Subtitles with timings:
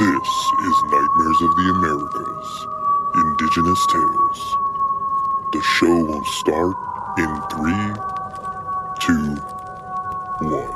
[0.00, 2.66] This is Nightmares of the Americas
[3.16, 4.56] Indigenous Tales.
[5.52, 6.74] The show will start
[7.18, 7.92] in three,
[8.98, 9.36] two,
[10.48, 10.72] one.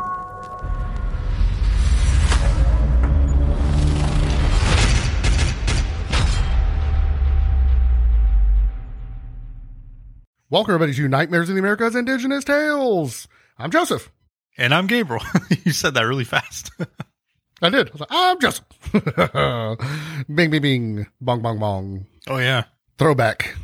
[10.50, 13.27] Welcome, everybody, to Nightmares of the Americas Indigenous Tales.
[13.56, 14.12] I'm Joseph.
[14.59, 15.25] And I'm Gabriel.
[15.64, 16.72] you said that really fast.
[17.63, 17.89] I did.
[17.89, 18.67] I was like, I'm Joseph.
[20.34, 21.07] bing, bing, bing.
[21.21, 22.07] Bong, bong, bong.
[22.29, 22.64] oh, yeah.
[22.98, 23.57] Throwback.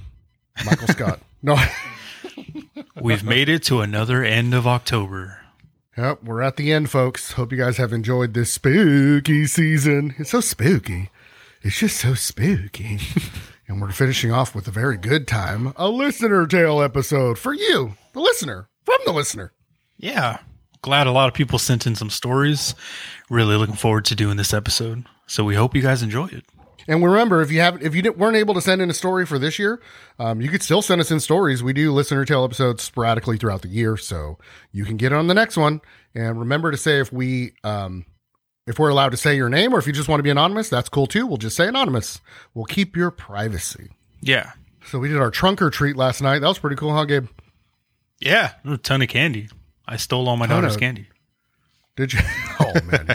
[0.65, 1.21] Michael Scott.
[1.43, 1.57] No.
[3.01, 5.39] We've made it to another end of October.
[5.97, 7.33] Yep, we're at the end, folks.
[7.33, 10.15] Hope you guys have enjoyed this spooky season.
[10.19, 11.11] It's so spooky.
[11.63, 12.99] It's just so spooky.
[13.69, 17.97] and we're finishing off with a very good time a listener tale episode for you,
[18.15, 19.53] the listener, from the listener.
[19.97, 20.39] Yeah.
[20.83, 22.75] Glad a lot of people sent in some stories.
[23.29, 25.05] Really looking forward to doing this episode.
[25.31, 26.45] So we hope you guys enjoy it.
[26.89, 29.39] And remember, if you haven't, if you weren't able to send in a story for
[29.39, 29.81] this year,
[30.19, 31.63] um, you could still send us in stories.
[31.63, 34.39] We do listener tale episodes sporadically throughout the year, so
[34.73, 35.83] you can get on the next one.
[36.17, 38.07] And remember to say if we, um,
[38.67, 40.69] if we're allowed to say your name, or if you just want to be anonymous,
[40.69, 41.29] that's cool too.
[41.29, 42.21] We'll just say anonymous.
[42.53, 43.91] We'll keep your privacy.
[44.21, 44.51] Yeah.
[44.87, 46.41] So we did our trunk or treat last night.
[46.41, 47.29] That was pretty cool, huh, Gabe?
[48.19, 48.55] Yeah.
[48.65, 49.49] A ton of candy.
[49.87, 51.07] I stole all my daughter's of- candy.
[51.95, 52.21] Did you?
[52.63, 53.07] Oh man,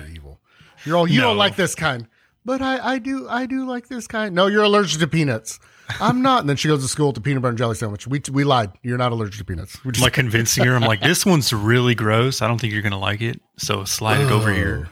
[0.85, 2.07] you're all you don't like this kind,
[2.43, 4.35] but I, I do, I do like this kind.
[4.35, 5.59] No, you're allergic to peanuts.
[5.99, 6.41] I'm not.
[6.41, 8.07] And then she goes to school to peanut butter and jelly sandwich.
[8.07, 8.71] We we lied.
[8.81, 9.83] You're not allergic to peanuts.
[9.83, 10.75] We I'm just, like convincing her.
[10.75, 12.41] I'm like, this one's really gross.
[12.41, 13.39] I don't think you're going to like it.
[13.57, 14.89] So slide it over here.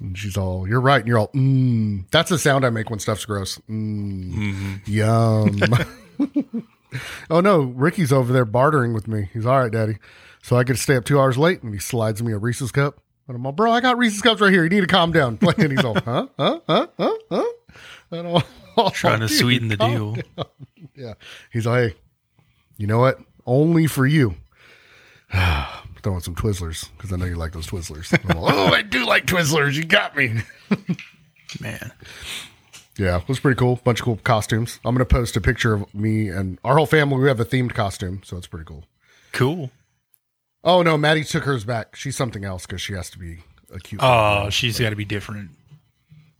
[0.00, 0.98] and she's all, you're right.
[0.98, 2.04] And you're all, mm.
[2.10, 3.58] That's the sound I make when stuff's gross.
[3.68, 4.86] Mm.
[4.86, 6.68] Yum.
[7.30, 9.30] oh no, Ricky's over there bartering with me.
[9.32, 9.98] He's all right, Daddy.
[10.42, 12.70] So I get to stay up two hours late, and he slides me a Reese's
[12.70, 13.00] cup.
[13.26, 14.64] And I'm all, bro, I got Reese's cups right here.
[14.64, 15.38] You need to calm down.
[15.58, 17.44] And he's all, huh, huh, huh, huh, huh.
[18.10, 18.42] And I'm
[18.76, 20.16] all, Trying to sweeten the deal.
[20.94, 21.14] Yeah.
[21.52, 21.96] He's like, hey,
[22.76, 23.18] you know what?
[23.46, 24.34] Only for you.
[26.02, 28.12] Throwing some Twizzlers because I know you like those Twizzlers.
[28.36, 29.72] All, oh, I do like Twizzlers.
[29.72, 30.42] You got me.
[31.60, 31.92] Man.
[32.98, 33.80] Yeah, it was pretty cool.
[33.84, 34.80] Bunch of cool costumes.
[34.84, 37.18] I'm going to post a picture of me and our whole family.
[37.18, 38.84] We have a themed costume, so it's pretty cool.
[39.32, 39.70] Cool.
[40.64, 41.94] Oh, no, Maddie took hers back.
[41.94, 43.38] She's something else because she has to be
[43.72, 44.00] a cute.
[44.02, 45.50] Oh, she's got to be different.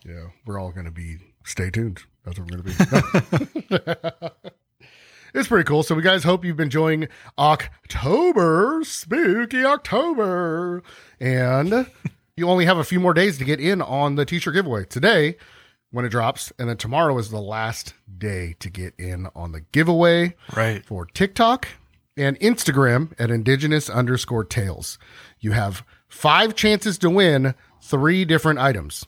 [0.05, 1.19] Yeah, we're all going to be.
[1.45, 2.01] Stay tuned.
[2.25, 4.31] That's what we're going to
[4.81, 4.87] be.
[5.35, 5.83] it's pretty cool.
[5.83, 7.09] So, we guys hope you've been enjoying
[7.39, 10.83] October, spooky October,
[11.21, 11.87] and
[12.37, 15.37] you only have a few more days to get in on the t-shirt giveaway today
[15.91, 19.61] when it drops, and then tomorrow is the last day to get in on the
[19.61, 20.85] giveaway Right.
[20.85, 21.69] for TikTok
[22.17, 24.99] and Instagram at indigenous underscore tales.
[25.41, 29.05] You have five chances to win three different items.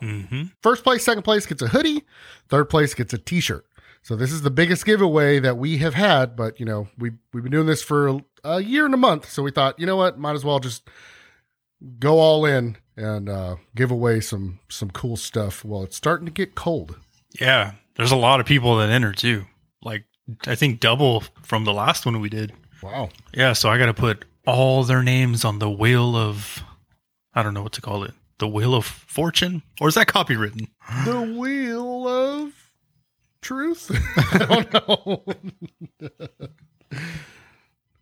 [0.00, 2.04] hmm First place, second place gets a hoodie.
[2.48, 3.66] Third place gets a t-shirt.
[4.02, 7.42] So this is the biggest giveaway that we have had, but you know, we we've
[7.42, 9.30] been doing this for a, a year and a month.
[9.30, 10.88] So we thought, you know what, might as well just
[11.98, 15.64] go all in and uh, give away some some cool stuff.
[15.64, 16.96] Well, it's starting to get cold.
[17.40, 17.72] Yeah.
[17.96, 19.46] There's a lot of people that enter too.
[19.82, 20.04] Like,
[20.46, 22.52] I think double from the last one we did.
[22.82, 23.10] Wow.
[23.32, 26.62] Yeah, so I got to put all their names on the wheel of,
[27.34, 30.68] I don't know what to call it, the wheel of fortune, or is that copywritten?
[31.04, 32.52] The wheel of
[33.40, 33.90] truth.
[34.16, 35.24] I don't know.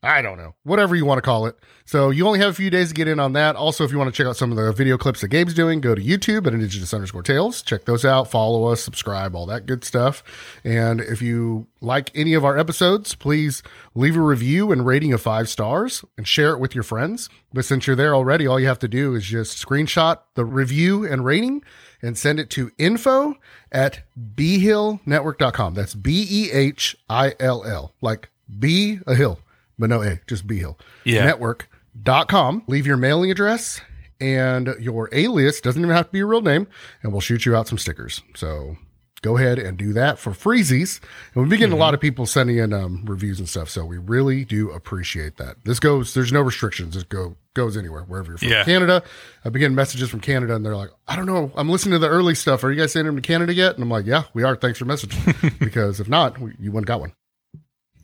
[0.05, 0.57] I don't know.
[0.65, 1.57] Whatever you want to call it.
[1.85, 3.55] So you only have a few days to get in on that.
[3.55, 5.81] Also, if you want to check out some of the video clips that Gabe's doing,
[5.81, 7.63] go to YouTube at Indigenous underscore Tales.
[7.63, 8.29] Check those out.
[8.29, 10.25] Follow us, subscribe, all that good stuff.
[10.65, 13.63] And if you like any of our episodes, please
[13.95, 17.29] leave a review and rating of five stars and share it with your friends.
[17.53, 21.05] But since you're there already, all you have to do is just screenshot the review
[21.07, 21.63] and rating
[22.01, 23.37] and send it to info
[23.71, 24.01] at
[24.35, 25.75] behillnetwork.com.
[25.75, 29.39] That's B E H I L L, like B a hill,
[29.79, 30.79] but no A, just B Hill.
[31.05, 31.25] Yeah.
[31.25, 32.65] Network.com.
[32.67, 33.81] Leave your mailing address
[34.23, 36.69] and your alias doesn't even have to be your real name,
[37.03, 38.23] and we'll shoot you out some stickers.
[38.37, 38.77] So
[39.21, 41.01] go ahead and do that for freezies.
[41.35, 43.85] And we've been getting a lot of people sending in um, reviews and stuff, so
[43.85, 45.57] we really do appreciate that.
[45.65, 46.97] This goes, there's no restrictions.
[46.97, 48.49] It go goes anywhere, wherever you're from.
[48.49, 48.65] Yeah.
[48.65, 49.03] Canada,
[49.45, 51.99] I've been getting messages from Canada, and they're like, I don't know, I'm listening to
[51.99, 52.63] the early stuff.
[52.63, 53.75] Are you guys sending them to Canada yet?
[53.75, 54.55] And I'm like, yeah, we are.
[54.55, 55.59] Thanks for messaging.
[55.59, 57.13] because if not, we, you wouldn't got one.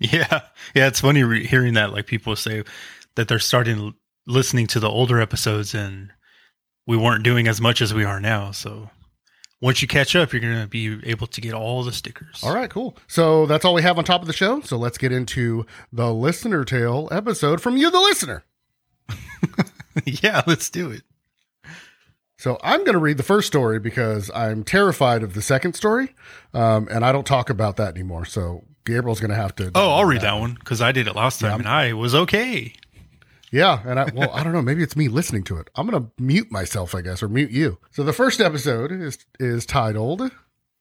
[0.00, 0.42] Yeah.
[0.74, 2.64] Yeah, it's funny re- hearing that, like people say
[3.16, 3.94] that they're starting
[4.26, 6.10] listening to the older episodes and
[6.86, 8.50] we weren't doing as much as we are now.
[8.52, 8.90] So
[9.60, 12.40] once you catch up, you're going to be able to get all the stickers.
[12.42, 12.96] All right, cool.
[13.08, 14.60] So that's all we have on top of the show.
[14.60, 18.44] So let's get into the listener tale episode from you, the listener.
[20.04, 21.02] yeah, let's do it.
[22.38, 26.14] So I'm going to read the first story because I'm terrified of the second story,
[26.54, 28.24] um, and I don't talk about that anymore.
[28.24, 29.70] So Gabriel's going to have to.
[29.74, 32.72] Oh, I'll read that one because I did it last time and I was okay.
[33.52, 34.60] Yeah, and I well, I don't know.
[34.62, 35.70] Maybe it's me listening to it.
[35.76, 37.78] I'm going to mute myself, I guess, or mute you.
[37.92, 40.30] So the first episode is is titled.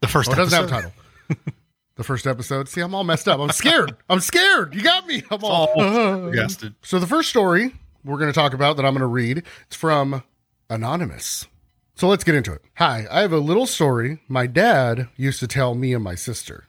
[0.02, 0.74] The first Oh, it doesn't episode.
[0.82, 0.92] have
[1.30, 1.54] a title.
[1.96, 2.68] the first episode.
[2.70, 3.40] See, I'm all messed up.
[3.40, 3.96] I'm scared.
[4.10, 4.76] I'm scared.
[4.76, 5.24] You got me.
[5.32, 6.32] I'm all.
[6.32, 6.76] Gasted.
[6.82, 7.74] So the first story
[8.04, 10.24] we're going to talk about that I'm going to read it's from
[10.70, 11.48] Anonymous.
[11.96, 12.62] So let's get into it.
[12.76, 16.66] Hi, I have a little story my dad used to tell me and my sister.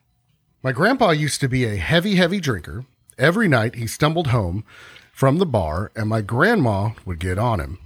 [0.62, 2.84] My grandpa used to be a heavy, heavy drinker.
[3.16, 4.64] Every night he stumbled home
[5.12, 7.78] from the bar and my grandma would get on him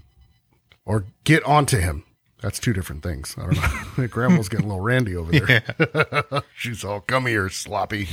[0.86, 2.04] or get onto him.
[2.40, 3.36] That's two different things.
[3.38, 4.06] I don't know.
[4.08, 6.42] Grandma's getting a little randy over there.
[6.56, 8.08] She's all, come here, sloppy.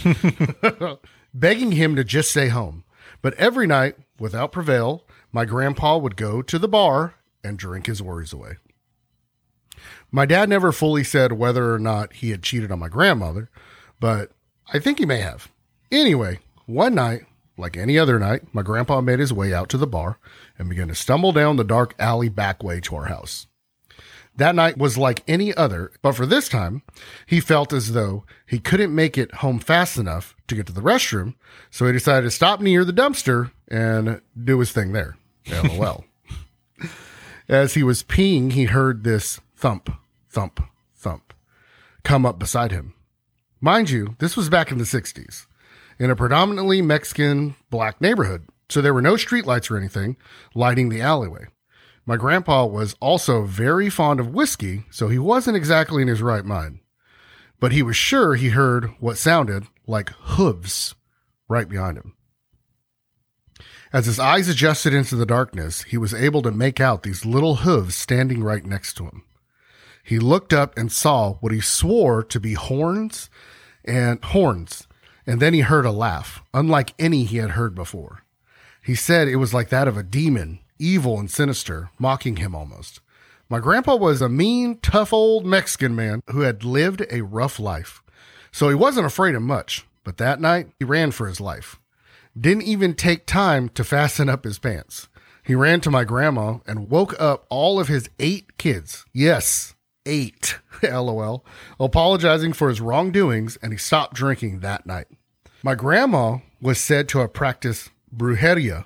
[1.33, 2.83] Begging him to just stay home.
[3.23, 8.03] But every night, without prevail, my grandpa would go to the bar and drink his
[8.03, 8.57] worries away.
[10.11, 13.49] My dad never fully said whether or not he had cheated on my grandmother,
[13.99, 14.31] but
[14.71, 15.49] I think he may have.
[15.91, 17.21] Anyway, one night,
[17.57, 20.19] like any other night, my grandpa made his way out to the bar
[20.57, 23.47] and began to stumble down the dark alley back way to our house.
[24.35, 26.83] That night was like any other, but for this time,
[27.25, 30.81] he felt as though he couldn't make it home fast enough to get to the
[30.81, 31.35] restroom,
[31.69, 35.17] so he decided to stop near the dumpster and do his thing there.
[35.49, 36.05] LOL.
[37.49, 39.89] As he was peeing, he heard this thump,
[40.29, 40.61] thump,
[40.95, 41.33] thump
[42.03, 42.93] come up beside him.
[43.61, 45.45] Mind you, this was back in the 60s
[45.99, 50.15] in a predominantly Mexican black neighborhood, so there were no streetlights or anything
[50.55, 51.45] lighting the alleyway.
[52.05, 56.45] My grandpa was also very fond of whiskey, so he wasn't exactly in his right
[56.45, 56.79] mind.
[57.59, 60.95] But he was sure he heard what sounded like hooves
[61.49, 62.13] right behind him.
[63.91, 67.57] As his eyes adjusted into the darkness, he was able to make out these little
[67.57, 69.23] hooves standing right next to him.
[70.03, 73.29] He looked up and saw what he swore to be horns
[73.89, 74.87] and horns,
[75.25, 78.23] and then he heard a laugh, unlike any he had heard before.
[78.81, 83.01] He said it was like that of a demon, evil and sinister, mocking him almost.
[83.49, 88.03] My grandpa was a mean, tough old Mexican man who had lived a rough life.
[88.51, 91.79] So he wasn't afraid of much, but that night he ran for his life.
[92.39, 95.07] Didn't even take time to fasten up his pants.
[95.43, 99.05] He ran to my grandma and woke up all of his eight kids.
[99.13, 99.73] Yes,
[100.09, 100.59] eight.
[100.83, 101.45] LOL.
[101.79, 105.07] Apologizing for his wrongdoings, and he stopped drinking that night.
[105.63, 108.85] My grandma was said to have practiced brujeria,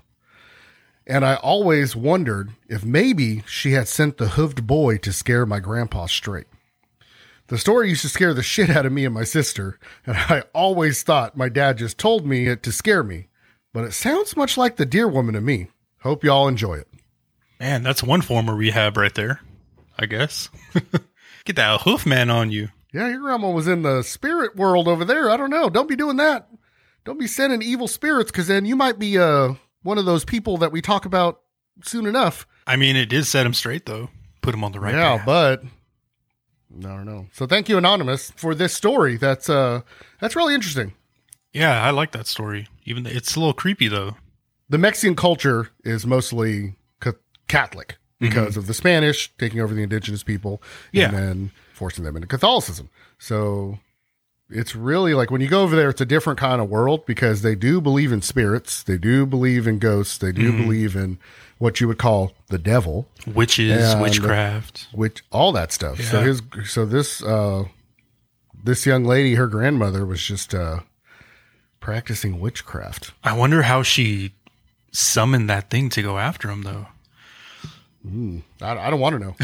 [1.05, 5.59] and I always wondered if maybe she had sent the hoofed boy to scare my
[5.59, 6.47] grandpa straight.
[7.47, 10.43] The story used to scare the shit out of me and my sister, and I
[10.53, 13.27] always thought my dad just told me it to scare me.
[13.73, 15.67] But it sounds much like the deer woman to me.
[16.01, 16.87] Hope y'all enjoy it.
[17.59, 19.41] Man, that's one form of rehab right there,
[19.97, 20.49] I guess.
[21.45, 22.69] Get that hoof man on you.
[22.93, 25.29] Yeah, your grandma was in the spirit world over there.
[25.29, 25.69] I don't know.
[25.69, 26.47] Don't be doing that.
[27.05, 30.57] Don't be sending evil spirits because then you might be uh, one of those people
[30.57, 31.41] that we talk about
[31.83, 32.45] soon enough.
[32.67, 34.09] I mean, it did set him straight, though.
[34.41, 35.25] Put him on the right yeah, path.
[35.25, 35.63] but
[36.79, 37.27] I don't know.
[37.33, 39.17] So thank you, Anonymous, for this story.
[39.17, 39.81] That's uh
[40.19, 40.93] that's really interesting.
[41.51, 42.67] yeah, I like that story.
[42.85, 44.17] Even it's a little creepy, though.
[44.69, 47.13] The Mexican culture is mostly ca-
[47.47, 47.97] Catholic
[48.30, 50.62] because of the Spanish taking over the indigenous people
[50.92, 51.10] Yeah.
[51.10, 52.89] and then forcing them into Catholicism.
[53.20, 53.80] So
[54.50, 57.42] it's really like when you go over there, it's a different kind of world because
[57.42, 61.18] they do believe in spirits, they do believe in ghosts, they do believe in
[61.58, 64.88] what you would call the devil, Witches, witchcraft.
[64.92, 66.00] which all that stuff.
[66.01, 67.65] So his so this uh
[68.65, 70.80] this young lady, her grandmother was just uh
[71.80, 73.12] practicing witchcraft.
[73.24, 74.34] I wonder how she
[74.92, 76.88] summoned that thing to go after him, though.
[78.05, 79.36] I, I don't want to know.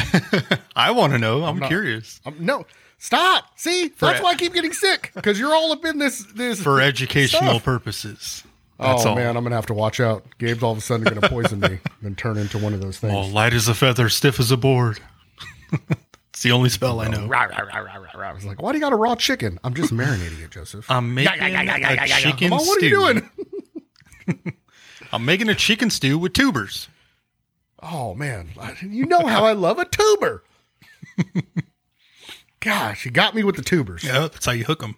[0.76, 1.44] I want to know.
[1.46, 2.20] I'm, not- curious.
[2.26, 2.66] Um, no,
[2.98, 3.46] stop.
[3.58, 6.26] See, that's why I keep getting sick because you're all up in this.
[6.36, 7.64] This For educational stuff.
[7.64, 8.44] purposes.
[8.78, 9.16] That's oh all.
[9.16, 10.24] man, I'm gonna have to watch out.
[10.38, 12.98] Gabe's all of a sudden going to poison me and turn into one of those
[12.98, 13.14] things.
[13.14, 15.00] Well, light as a feather, stiff as a board.
[16.30, 17.28] it's the only spell I know.
[17.28, 18.30] Rah, rah, rah.
[18.30, 19.60] I was like, why do you got a raw chicken?
[19.66, 20.90] I'm just marinating it, Joseph.
[20.90, 23.30] I'm making a chicken on, what are you doing?
[25.12, 26.88] I'm making a chicken stew with tubers.
[27.82, 28.50] Oh man,
[28.82, 30.44] you know how I love a tuber.
[32.60, 34.04] Gosh, you got me with the tubers.
[34.04, 34.96] Yeah, that's how you hook them.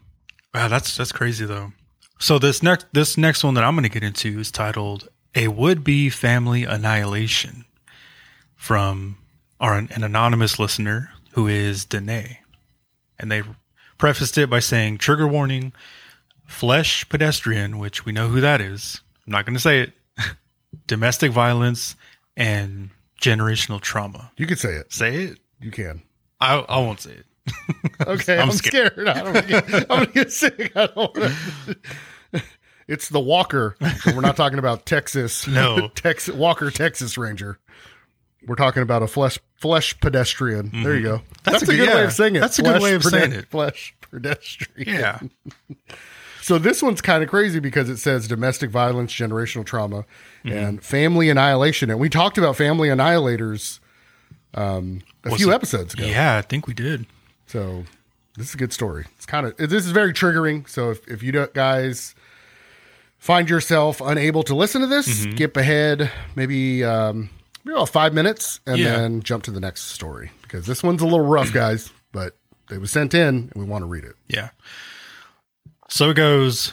[0.53, 1.73] Wow, that's that's crazy though.
[2.19, 5.47] So this next this next one that I'm going to get into is titled "A
[5.47, 7.65] Would Be Family Annihilation"
[8.55, 9.17] from
[9.59, 12.41] our an anonymous listener who is Danae,
[13.19, 13.43] and they
[13.99, 15.73] prefaced it by saying "Trigger warning:
[16.45, 19.01] Flesh pedestrian," which we know who that is.
[19.27, 19.93] I'm not going to say it.
[20.87, 21.95] Domestic violence
[22.35, 22.89] and
[23.21, 24.31] generational trauma.
[24.37, 24.91] You could say it.
[24.91, 25.39] Say it.
[25.59, 26.01] You can.
[26.39, 27.25] I I won't say it.
[28.07, 29.07] Okay, I'm, I'm scared.
[29.07, 30.71] I don't get, I'm gonna get sick.
[30.75, 31.35] I don't wanna...
[32.87, 33.75] It's the Walker.
[34.01, 35.47] So we're not talking about Texas.
[35.51, 35.87] No.
[35.89, 37.59] Texas Walker Texas Ranger.
[38.47, 40.71] We're talking about a flesh flesh pedestrian.
[40.83, 41.17] There you mm-hmm.
[41.17, 41.23] go.
[41.43, 42.39] That's That's, a good- good way of saying it.
[42.39, 43.49] That's a good way of saying it.
[43.49, 44.89] Flesh pedestrian.
[44.89, 45.19] Yeah.
[46.41, 50.05] So this one's kind of crazy because it says domestic violence, generational trauma,
[50.43, 50.57] Mm-hmm.
[50.57, 51.91] and family annihilation.
[51.91, 53.79] And we talked about family annihilators
[54.55, 56.03] um, a Was few it- episodes ago.
[56.05, 57.05] Yeah, I think we did.
[57.45, 57.83] So
[58.37, 59.05] this is a good story.
[59.17, 60.67] It's kind of this is very triggering.
[60.67, 62.15] So if, if you guys
[63.19, 65.35] find yourself unable to listen to this, Mm-hmm.
[65.35, 67.29] skip ahead maybe um,
[67.63, 68.97] you know, five minutes and Yeah.
[68.97, 71.91] then jump to the next story because this one's a little rough, guys.
[72.11, 72.35] But
[72.71, 74.15] it was sent in and we want to read it.
[74.27, 74.49] Yeah.
[75.93, 76.71] So it goes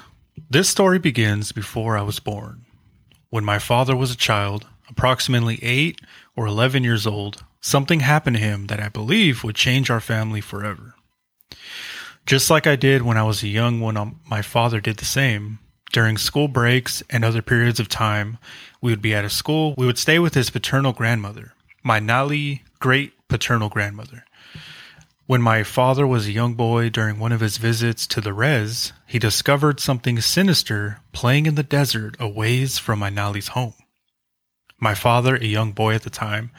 [0.48, 2.64] This story begins before I was born.
[3.30, 6.00] When my father was a child, approximately 8
[6.36, 10.40] or 11 years old, something happened to him that I believe would change our family
[10.40, 10.94] forever.
[12.26, 15.04] Just like I did when I was a young one, um, my father did the
[15.04, 15.58] same.
[15.92, 18.38] During school breaks and other periods of time,
[18.80, 19.74] we would be out of school.
[19.76, 24.22] We would stay with his paternal grandmother, my Nali great paternal grandmother.
[25.28, 28.94] When my father was a young boy during one of his visits to the res,
[29.06, 33.74] he discovered something sinister playing in the desert a ways from my Nali's home.
[34.80, 36.50] My father, a young boy at the time,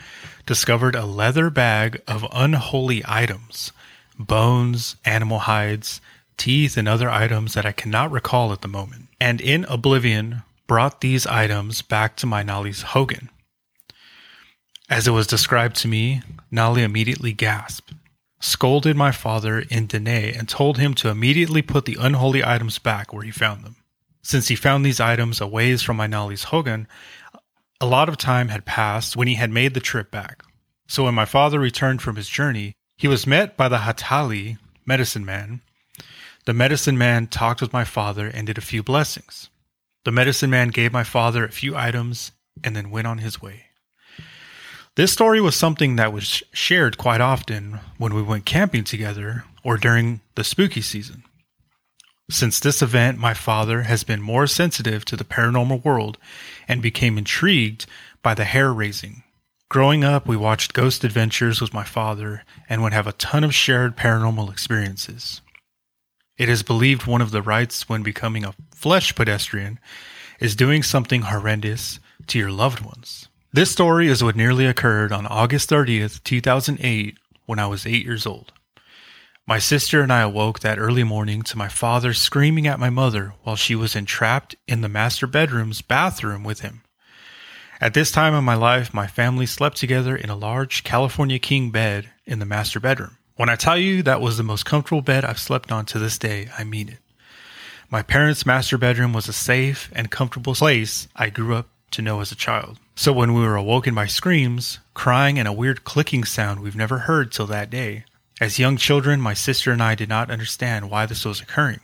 [0.45, 3.71] discovered a leather bag of unholy items
[4.19, 5.99] bones, animal hides,
[6.37, 11.01] teeth, and other items that I cannot recall at the moment, and in oblivion brought
[11.01, 13.31] these items back to my Nali's Hogan.
[14.91, 16.21] As it was described to me,
[16.51, 17.88] Nali immediately gasped
[18.39, 23.11] scolded my father in Dene and told him to immediately put the unholy items back
[23.11, 23.75] where he found them.
[24.21, 26.87] Since he found these items a ways from my Nali's Hogan,
[27.81, 30.43] a lot of time had passed when he had made the trip back.
[30.87, 35.25] So when my father returned from his journey, he was met by the Hatali, medicine
[35.25, 35.61] man.
[36.45, 39.49] The medicine man talked with my father and did a few blessings.
[40.03, 42.31] The medicine man gave my father a few items
[42.63, 43.68] and then went on his way.
[44.99, 49.77] This story was something that was shared quite often when we went camping together or
[49.77, 51.23] during the spooky season.
[52.29, 56.17] Since this event, my father has been more sensitive to the paranormal world
[56.67, 57.85] and became intrigued
[58.21, 59.23] by the hair raising.
[59.69, 63.55] Growing up, we watched Ghost Adventures with my father and would have a ton of
[63.55, 65.39] shared paranormal experiences.
[66.37, 69.79] It is believed one of the rites when becoming a flesh pedestrian
[70.41, 73.29] is doing something horrendous to your loved ones.
[73.51, 78.27] This story is what nearly occurred on August 30th, 2008, when I was 8 years
[78.27, 78.53] old.
[79.47, 83.33] My sister and I awoke that early morning to my father screaming at my mother
[83.41, 86.83] while she was entrapped in the master bedroom's bathroom with him.
[87.81, 91.71] At this time in my life, my family slept together in a large California king
[91.71, 93.17] bed in the master bedroom.
[93.35, 96.19] When I tell you that was the most comfortable bed I've slept on to this
[96.19, 96.99] day, I mean it.
[97.89, 102.19] My parents' master bedroom was a safe and comfortable place I grew up to know
[102.19, 102.77] as a child.
[102.99, 106.97] So when we were awoken by screams, crying, and a weird clicking sound we've never
[106.97, 108.03] heard till that day,
[108.41, 111.79] as young children, my sister and I did not understand why this was occurring.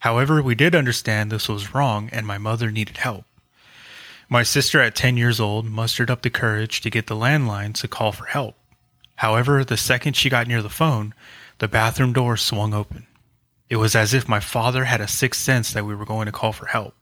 [0.00, 3.24] However, we did understand this was wrong and my mother needed help.
[4.28, 7.86] My sister, at 10 years old, mustered up the courage to get the landline to
[7.86, 8.56] call for help.
[9.14, 11.14] However, the second she got near the phone,
[11.58, 13.06] the bathroom door swung open.
[13.70, 16.32] It was as if my father had a sixth sense that we were going to
[16.32, 16.97] call for help.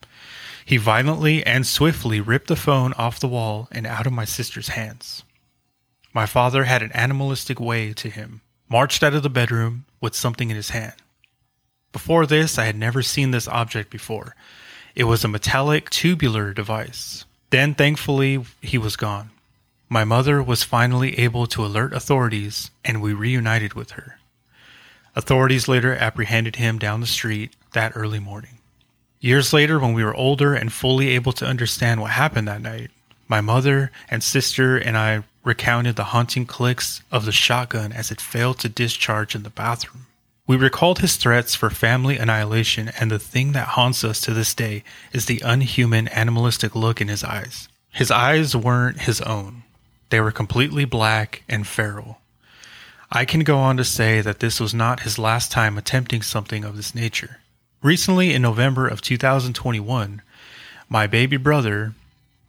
[0.66, 4.70] He violently and swiftly ripped the phone off the wall and out of my sister's
[4.70, 5.22] hands.
[6.12, 10.50] My father had an animalistic way to him, marched out of the bedroom with something
[10.50, 10.94] in his hand.
[11.92, 14.34] Before this, I had never seen this object before.
[14.96, 17.24] It was a metallic tubular device.
[17.50, 19.30] Then, thankfully, he was gone.
[19.88, 24.18] My mother was finally able to alert authorities, and we reunited with her.
[25.14, 28.55] Authorities later apprehended him down the street that early morning.
[29.20, 32.90] Years later, when we were older and fully able to understand what happened that night,
[33.28, 38.20] my mother and sister and I recounted the haunting clicks of the shotgun as it
[38.20, 40.06] failed to discharge in the bathroom.
[40.46, 44.54] We recalled his threats for family annihilation, and the thing that haunts us to this
[44.54, 47.68] day is the unhuman, animalistic look in his eyes.
[47.90, 49.64] His eyes weren't his own,
[50.10, 52.18] they were completely black and feral.
[53.10, 56.64] I can go on to say that this was not his last time attempting something
[56.64, 57.38] of this nature.
[57.82, 60.22] Recently, in November of 2021,
[60.88, 61.92] my baby brother,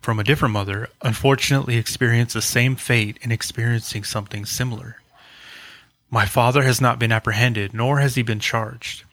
[0.02, 4.98] from a different mother, unfortunately experienced the same fate in experiencing something similar.
[6.10, 9.04] My father has not been apprehended, nor has he been charged.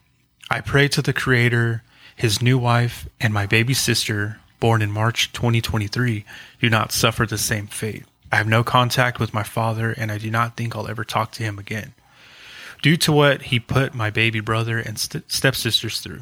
[0.49, 1.83] I pray to the Creator,
[2.15, 6.25] his new wife, and my baby sister, born in March 2023,
[6.61, 8.05] do not suffer the same fate.
[8.31, 11.33] I have no contact with my father, and I do not think I'll ever talk
[11.33, 11.95] to him again.
[12.85, 16.21] Due to what he put my baby brother and st- stepsisters through.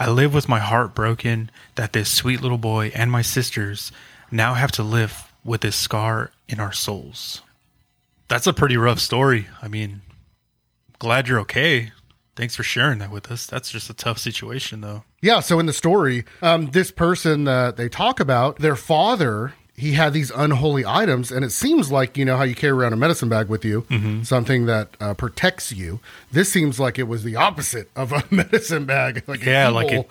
[0.00, 3.92] I live with my heart broken that this sweet little boy and my sisters
[4.32, 7.42] now have to live with this scar in our souls.
[8.26, 9.46] That's a pretty rough story.
[9.62, 10.02] I mean,
[10.98, 11.92] glad you're okay.
[12.34, 13.46] Thanks for sharing that with us.
[13.46, 15.04] That's just a tough situation, though.
[15.22, 15.38] Yeah.
[15.38, 20.12] So in the story, um, this person that they talk about, their father, he had
[20.12, 23.28] these unholy items, and it seems like you know how you carry around a medicine
[23.28, 23.84] bag with you,
[24.22, 25.98] something that uh, protects you.
[26.30, 29.22] This seems like it was the opposite of a medicine bag.
[29.26, 30.08] Like Yeah, like it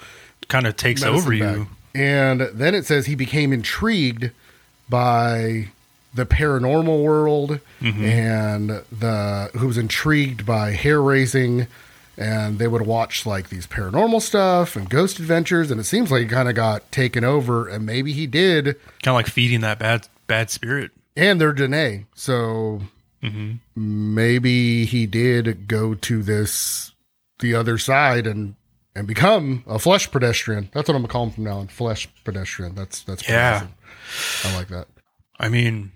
[0.48, 1.40] kind of takes over bag.
[1.40, 1.68] you.
[1.96, 4.32] And then it says he became intrigued
[4.90, 5.68] by
[6.14, 8.04] the paranormal world Mm-hmm.
[8.04, 11.66] and the who was intrigued by hair raising
[12.20, 16.22] and they would watch like these paranormal stuff and ghost adventures and it seems like
[16.22, 18.66] he kind of got taken over and maybe he did
[19.02, 20.92] Kind of like feeding that bad bad spirit.
[21.16, 22.82] and they're Danae so
[23.24, 24.14] Mm-hmm.
[24.16, 26.94] maybe he did go to this
[27.40, 28.56] the other side and
[28.96, 32.08] and become a flesh pedestrian that's what I'm gonna call him from now on flesh
[32.24, 33.56] pedestrian that's that's Yeah.
[33.58, 33.74] awesome.
[34.46, 34.88] I like that
[35.42, 35.92] I mean,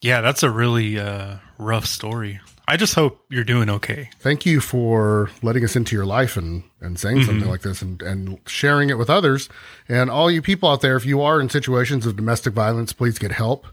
[0.00, 2.40] yeah, that's a really uh, rough story.
[2.70, 4.10] I just hope you're doing okay.
[4.18, 8.02] thank you for letting us into your life and, and saying something like this and,
[8.02, 9.48] and sharing it with others.
[9.88, 13.18] And all you people out there, if you are in situations of domestic violence, please
[13.18, 13.66] get help.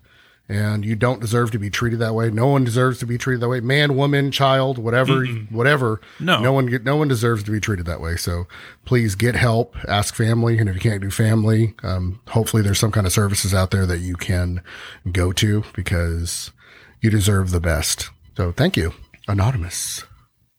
[0.47, 2.29] And you don't deserve to be treated that way.
[2.29, 3.61] No one deserves to be treated that way.
[3.61, 5.99] Man, woman, child, whatever, whatever.
[6.19, 6.39] No.
[6.39, 8.15] no one, get, no one deserves to be treated that way.
[8.15, 8.45] So
[8.85, 9.75] please get help.
[9.87, 13.55] Ask family, and if you can't do family, um, hopefully there's some kind of services
[13.55, 14.61] out there that you can
[15.11, 16.51] go to because
[17.01, 18.11] you deserve the best.
[18.37, 18.93] So thank you,
[19.27, 20.03] anonymous.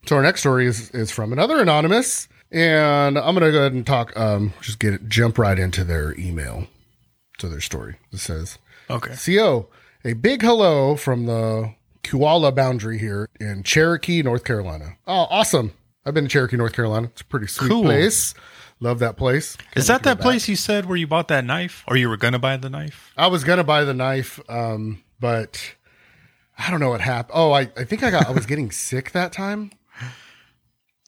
[0.05, 3.87] So our next story is is from another anonymous, and I'm gonna go ahead and
[3.87, 4.17] talk.
[4.19, 6.67] Um, just get it, jump right into their email
[7.37, 7.95] to their story.
[8.11, 8.57] It says,
[8.89, 9.15] Okay.
[9.15, 9.67] "Co,
[10.07, 11.73] a big hello from the
[12.03, 14.97] Qualla boundary here in Cherokee, North Carolina.
[15.05, 15.73] Oh, awesome!
[16.05, 17.07] I've been to Cherokee, North Carolina.
[17.11, 17.83] It's a pretty sweet Cool.
[17.83, 18.33] place.
[18.79, 19.57] Love that place.
[19.75, 22.07] Is Can't that that go place you said where you bought that knife, or you
[22.07, 23.11] were gonna buy the knife?
[23.17, 25.75] I was gonna buy the knife, um, but
[26.57, 27.33] I don't know what happened.
[27.37, 29.71] Oh, I, I think I got I was getting sick that time.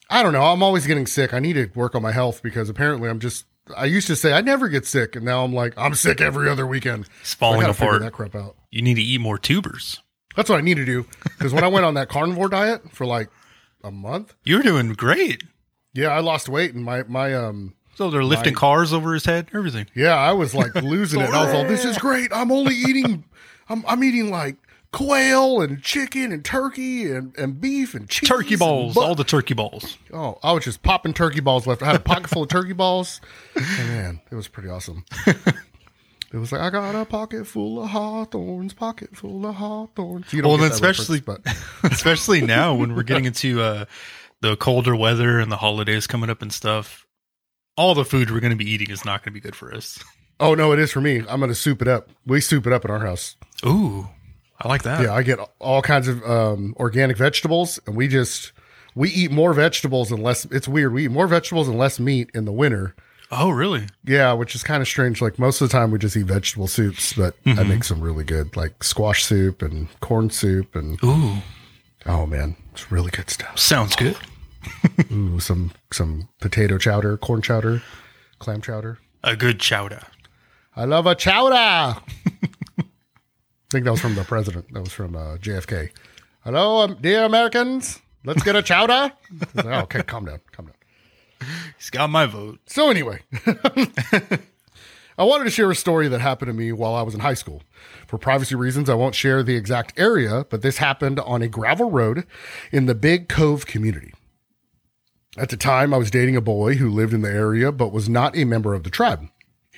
[0.09, 0.41] I don't know.
[0.43, 1.33] I'm always getting sick.
[1.33, 3.45] I need to work on my health because apparently I'm just
[3.77, 6.49] I used to say I never get sick and now I'm like I'm sick every
[6.49, 7.08] other weekend.
[7.21, 8.01] It's falling gotta apart.
[8.01, 8.55] that crap out.
[8.71, 10.01] You need to eat more tubers.
[10.36, 11.05] That's what I need to do.
[11.23, 13.29] Because when I went on that carnivore diet for like
[13.84, 15.43] a month, You're doing great.
[15.93, 19.47] yeah, I lost weight and my my um So they're lifting cars over his head,
[19.53, 19.88] everything.
[19.95, 21.29] Yeah, I was like losing it.
[21.29, 22.32] I was like, "This is great.
[22.34, 23.23] I'm only eating,
[23.67, 24.55] I'm, I'm eating like
[24.91, 29.54] quail and chicken and turkey and, and beef and cheese, Turkey balls, all the turkey
[29.54, 29.97] balls.
[30.13, 31.82] oh, I was just popping turkey balls left.
[31.84, 33.21] I had a pocket full of turkey balls.
[33.56, 35.06] And man, it was pretty awesome.
[36.32, 40.32] It was like I got a pocket full of hawthorns, pocket full of hawthorns.
[40.32, 41.41] You Well, especially- but
[41.84, 43.86] Especially now when we're getting into uh,
[44.41, 47.08] the colder weather and the holidays coming up and stuff.
[47.78, 49.73] All the food we're going to be eating is not going to be good for
[49.73, 49.97] us.
[50.39, 51.23] oh no, it is for me.
[51.28, 52.10] I'm gonna soup it up.
[52.28, 53.36] We soup it up in our house.
[53.65, 54.08] Ooh,
[54.61, 55.01] I like that.
[55.01, 58.51] Yeah, I get all kinds of um, organic vegetables, and we just
[58.95, 60.45] we eat more vegetables and less.
[60.45, 60.93] It's weird.
[60.93, 62.95] We eat more vegetables and less meat in the winter.
[63.31, 63.87] Oh, really?
[64.03, 65.21] Yeah, which is kind of strange.
[65.21, 68.23] Like most of the time, we just eat vegetable soups, but I make some really
[68.23, 71.35] good, like squash soup and corn soup, and Ooh,
[72.07, 73.57] oh man, it's really good stuff.
[73.59, 74.17] sounds good.
[75.11, 77.81] Ooh, some some potato chowder, corn chowder,
[78.39, 78.97] clam chowder.
[79.23, 80.01] A good chowder.
[80.75, 81.99] I love a chowder.
[83.69, 84.73] I think that was from the president.
[84.73, 85.91] That was from uh, JFK.
[86.43, 87.99] Hello, um, dear Americans.
[88.25, 89.12] Let's get a chowder.
[89.58, 91.49] Oh, okay, calm down, calm down.
[91.77, 92.62] He's got my vote.
[92.65, 97.13] So anyway, I wanted to share a story that happened to me while I was
[97.13, 97.62] in high school.
[98.08, 101.91] For privacy reasons, I won't share the exact area, but this happened on a gravel
[101.91, 102.25] road
[102.71, 104.13] in the Big Cove community.
[105.38, 108.10] At the time, I was dating a boy who lived in the area but was
[108.10, 109.27] not a member of the tribe.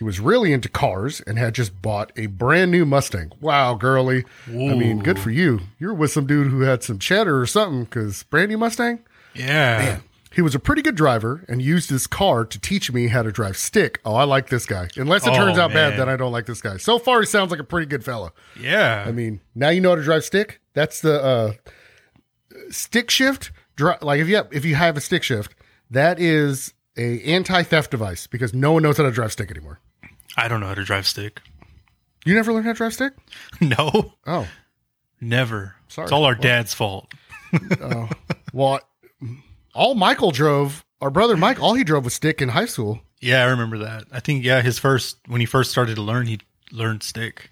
[0.02, 3.32] He was really into cars and had just bought a brand new Mustang.
[3.40, 4.26] Wow, girly.
[4.48, 5.60] I mean, good for you.
[5.78, 9.04] You're with some dude who had some cheddar or something because brand new Mustang?
[9.36, 10.00] Yeah.
[10.34, 13.32] He was a pretty good driver and used his car to teach me how to
[13.32, 14.02] drive stick.
[14.04, 14.88] Oh, I like this guy.
[14.96, 16.78] Unless it Oh, turns out bad, then I don't like this guy.
[16.78, 18.32] So far, he sounds like a pretty good fella.
[18.60, 19.04] Yeah.
[19.08, 20.62] I mean, now you know how to drive stick.
[20.74, 21.54] That's the uh,
[22.72, 23.52] stick shift.
[23.76, 25.54] Dri- like if you have, if you have a stick shift,
[25.92, 29.80] that is a anti theft device because no one knows how to drive stick anymore.
[30.38, 31.42] I don't know how to drive stick.
[32.26, 33.14] You never learned how to drive stick?
[33.62, 34.48] no, Oh,
[35.20, 35.76] never.
[35.88, 36.06] Sorry.
[36.06, 37.12] It's all our Well- dad's fault.
[37.82, 38.10] Oh.
[38.54, 38.80] well,
[39.76, 43.02] all Michael drove, our brother Mike, all he drove was stick in high school.
[43.20, 44.06] Yeah, I remember that.
[44.12, 46.40] I think yeah, his first when he first started to learn, he
[46.72, 47.52] learned stick.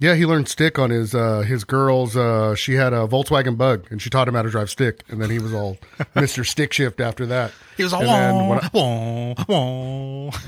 [0.00, 3.86] Yeah, he learned stick on his uh his girl's uh she had a Volkswagen bug
[3.90, 5.76] and she taught him how to drive stick and then he was all
[6.16, 6.46] Mr.
[6.46, 7.52] Stick Shift after that.
[7.76, 10.38] He was all And then when wah, wah, wah.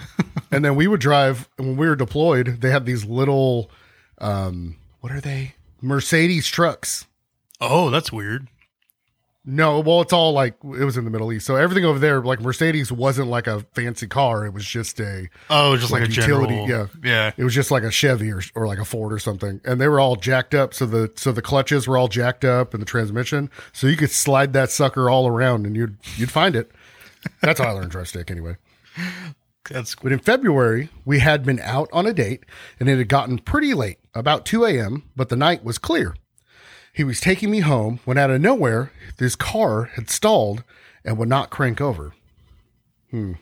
[0.52, 3.70] And then we would drive when we were deployed, they had these little
[4.18, 5.54] um what are they?
[5.80, 7.06] Mercedes trucks.
[7.60, 8.48] Oh, that's weird.
[9.42, 11.46] No, well it's all like it was in the Middle East.
[11.46, 15.28] So everything over there like Mercedes wasn't like a fancy car, it was just a
[15.48, 16.90] Oh, just like, Like a utility, general.
[17.02, 17.10] yeah.
[17.10, 17.32] Yeah.
[17.38, 19.88] It was just like a Chevy or, or like a Ford or something, and they
[19.88, 20.74] were all jacked up.
[20.74, 23.48] So the so the clutches were all jacked up, and the transmission.
[23.72, 26.70] So you could slide that sucker all around, and you'd you'd find it.
[27.40, 28.56] That's how I learned drive stick anyway.
[29.68, 32.44] That's But in February, we had been out on a date,
[32.78, 35.04] and it had gotten pretty late, about two a.m.
[35.14, 36.14] But the night was clear.
[36.92, 40.64] He was taking me home when out of nowhere, this car had stalled
[41.04, 42.12] and would not crank over.
[43.10, 43.34] Hmm.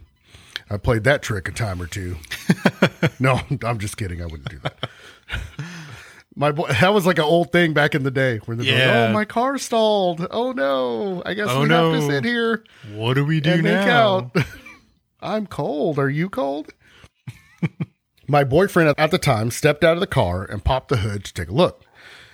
[0.70, 2.16] I played that trick a time or two.
[3.18, 4.20] no, I'm just kidding.
[4.20, 4.90] I wouldn't do that.
[6.36, 9.00] My boy, that was like an old thing back in the day where they're Yeah.
[9.02, 10.26] like, "Oh, my car stalled.
[10.30, 12.08] Oh no, I guess Oh, we have to no.
[12.08, 14.30] sit here what do we do now?
[15.20, 15.98] I'm cold.
[15.98, 16.72] Are you cold?
[18.28, 21.34] My boyfriend at the time stepped out of the car and popped the hood to
[21.34, 21.84] take a look.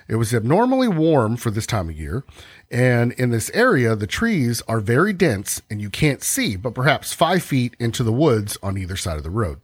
[0.06, 2.24] It was abnormally warm for this time of year,
[2.70, 7.14] and in this area, the trees are very dense and you can't see, but perhaps
[7.14, 9.60] five feet into the woods on either side of the road.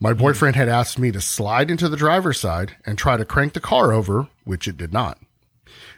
[0.00, 3.52] My boyfriend had asked me to slide into the driver's side and try to crank
[3.52, 5.18] the car over, which it did not.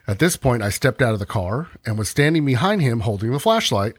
[0.07, 3.33] At this point, I stepped out of the car and was standing behind him holding
[3.33, 3.95] the flashlight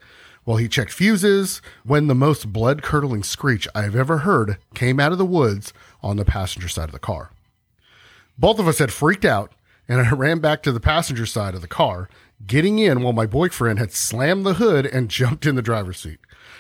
[0.46, 5.00] while he checked fuses when the most blood curdling screech I have ever heard came
[5.00, 7.32] out of the woods on the passenger side of the car.
[8.38, 9.52] Both of us had freaked out,
[9.88, 12.10] and I ran back to the passenger side of the car,
[12.46, 16.20] getting in while my boyfriend had slammed the hood and jumped in the driver's seat.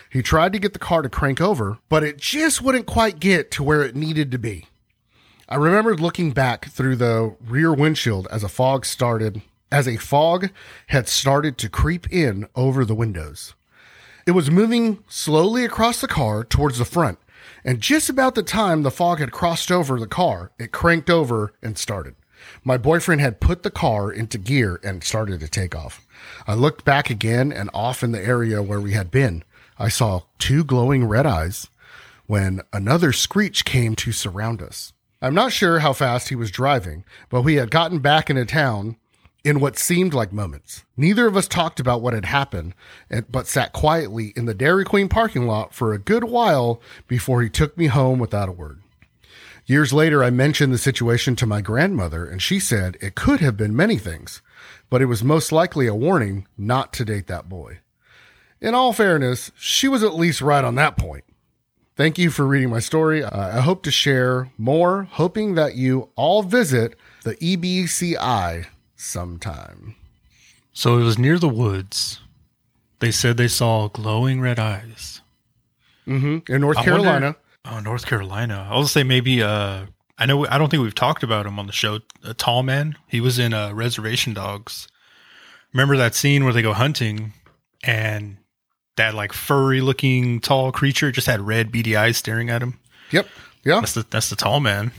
[0.09, 3.51] He tried to get the car to crank over, but it just wouldn't quite get
[3.51, 4.65] to where it needed to be.
[5.47, 10.49] I remembered looking back through the rear windshield as a fog started, as a fog
[10.87, 13.53] had started to creep in over the windows.
[14.25, 17.19] It was moving slowly across the car towards the front,
[17.63, 21.53] and just about the time the fog had crossed over the car, it cranked over
[21.61, 22.15] and started.
[22.63, 26.07] My boyfriend had put the car into gear and started to take off.
[26.47, 29.43] I looked back again and off in the area where we had been.
[29.77, 31.67] I saw two glowing red eyes
[32.25, 34.91] when another screech came to surround us.
[35.21, 38.97] I'm not sure how fast he was driving, but we had gotten back into town
[39.45, 40.83] in what seemed like moments.
[40.97, 42.73] Neither of us talked about what had happened,
[43.29, 47.49] but sat quietly in the Dairy Queen parking lot for a good while before he
[47.49, 48.81] took me home without a word.
[49.67, 53.55] Years later, I mentioned the situation to my grandmother, and she said it could have
[53.55, 54.41] been many things,
[54.89, 57.79] but it was most likely a warning not to date that boy.
[58.59, 61.23] In all fairness, she was at least right on that point.
[61.95, 63.23] Thank you for reading my story.
[63.23, 69.95] I hope to share more, hoping that you all visit the EBCI sometime.
[70.73, 72.19] So it was near the woods.
[72.99, 75.21] They said they saw glowing red eyes.
[76.07, 76.51] Mm-hmm.
[76.51, 77.11] In North I Carolina.
[77.11, 78.67] wonder- oh, North Carolina.
[78.69, 79.41] I'll say maybe.
[79.43, 79.85] Uh,
[80.17, 80.45] I know.
[80.47, 81.99] I don't think we've talked about him on the show.
[82.23, 82.95] A tall man.
[83.07, 84.87] He was in uh, Reservation Dogs.
[85.73, 87.33] Remember that scene where they go hunting
[87.83, 88.37] and
[88.95, 92.79] that like furry looking tall creature just had red beady eyes staring at him.
[93.11, 93.27] Yep.
[93.65, 93.79] Yeah.
[93.81, 94.91] That's the that's the tall man.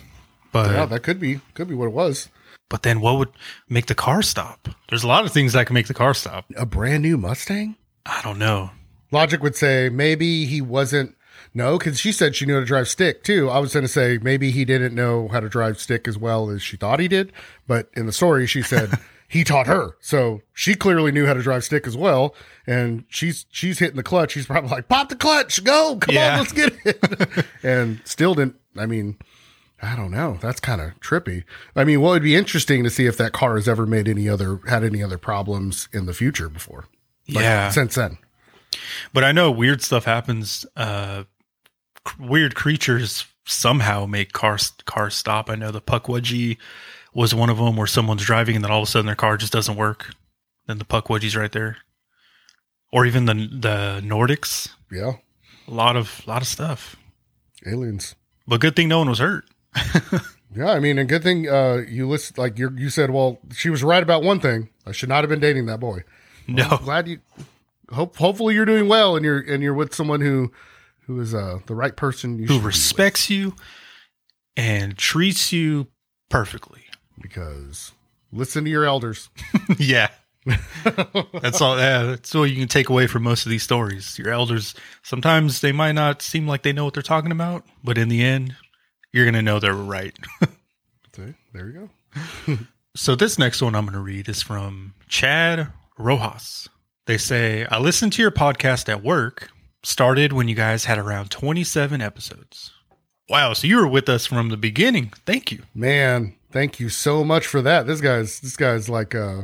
[0.52, 2.28] But Yeah, that could be could be what it was.
[2.68, 3.30] But then what would
[3.68, 4.68] make the car stop?
[4.88, 6.46] There's a lot of things that can make the car stop.
[6.56, 7.76] A brand new Mustang?
[8.04, 8.70] I don't know.
[9.12, 11.14] Logic would say maybe he wasn't.
[11.54, 13.48] No, because she said she knew how to drive stick too.
[13.48, 16.50] I was going to say maybe he didn't know how to drive stick as well
[16.50, 17.32] as she thought he did.
[17.66, 18.90] But in the story, she said
[19.28, 22.34] he taught her, so she clearly knew how to drive stick as well.
[22.66, 24.32] And she's she's hitting the clutch.
[24.32, 26.32] She's probably like, "Pop the clutch, go, come Yeah.
[26.32, 28.56] on, let's get it." and still didn't.
[28.76, 29.16] I mean,
[29.82, 30.38] I don't know.
[30.40, 31.44] That's kind of trippy.
[31.74, 34.28] I mean, what would be interesting to see if that car has ever made any
[34.28, 36.86] other had any other problems in the future before.
[37.28, 37.68] Like, yeah.
[37.70, 38.18] since then.
[39.12, 40.64] But I know weird stuff happens.
[40.76, 41.24] Uh,
[42.18, 45.50] weird creatures somehow make cars cars stop.
[45.50, 46.56] I know the Pukwudgie
[47.14, 49.36] was one of them, where someone's driving and then all of a sudden their car
[49.36, 50.14] just doesn't work.
[50.66, 51.78] Then the Pukwudgie's right there,
[52.92, 54.70] or even the the Nordics.
[54.90, 55.14] Yeah,
[55.68, 56.96] A lot of lot of stuff.
[57.66, 58.14] aliens.
[58.48, 59.44] But good thing no one was hurt.
[60.56, 63.10] Yeah, I mean, a good thing uh, you list like you you said.
[63.10, 64.70] Well, she was right about one thing.
[64.86, 66.04] I should not have been dating that boy.
[66.48, 67.18] No, Glad you.
[67.90, 70.50] Hope hopefully you're doing well and you're and you're with someone who
[71.06, 72.42] who is uh the right person.
[72.42, 73.54] Who respects you
[74.56, 75.88] and treats you
[76.30, 76.84] perfectly.
[77.20, 77.92] because
[78.32, 79.28] listen to your elders.
[79.78, 80.08] yeah.
[81.42, 81.76] that's all.
[81.76, 84.18] Yeah, that's all you can take away from most of these stories.
[84.18, 87.98] Your elders sometimes they might not seem like they know what they're talking about, but
[87.98, 88.54] in the end,
[89.12, 90.16] you're gonna know they were right.
[91.14, 91.90] See, there you
[92.46, 92.58] go.
[92.98, 96.66] So this next one I'm going to read is from Chad Rojas.
[97.04, 99.50] They say, I listened to your podcast at work,
[99.82, 102.72] started when you guys had around 27 episodes.
[103.28, 105.12] Wow, so you were with us from the beginning.
[105.26, 105.64] Thank you.
[105.74, 107.86] Man, thank you so much for that.
[107.86, 109.42] This guy's this guy's like uh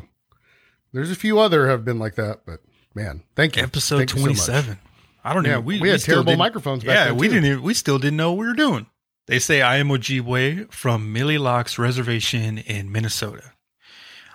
[0.94, 2.60] there's a few other have been like that, but
[2.94, 3.62] man, thank you.
[3.64, 4.52] Episode Thank you so.
[4.52, 4.78] 27.
[5.24, 5.80] I don't Yeah, even.
[5.82, 7.44] we had terrible microphones back Yeah, then, we didn't.
[7.44, 8.86] Even, we still didn't know what we were doing.
[9.26, 13.52] They say I am Ojibwe from Mille Lacs Reservation in Minnesota.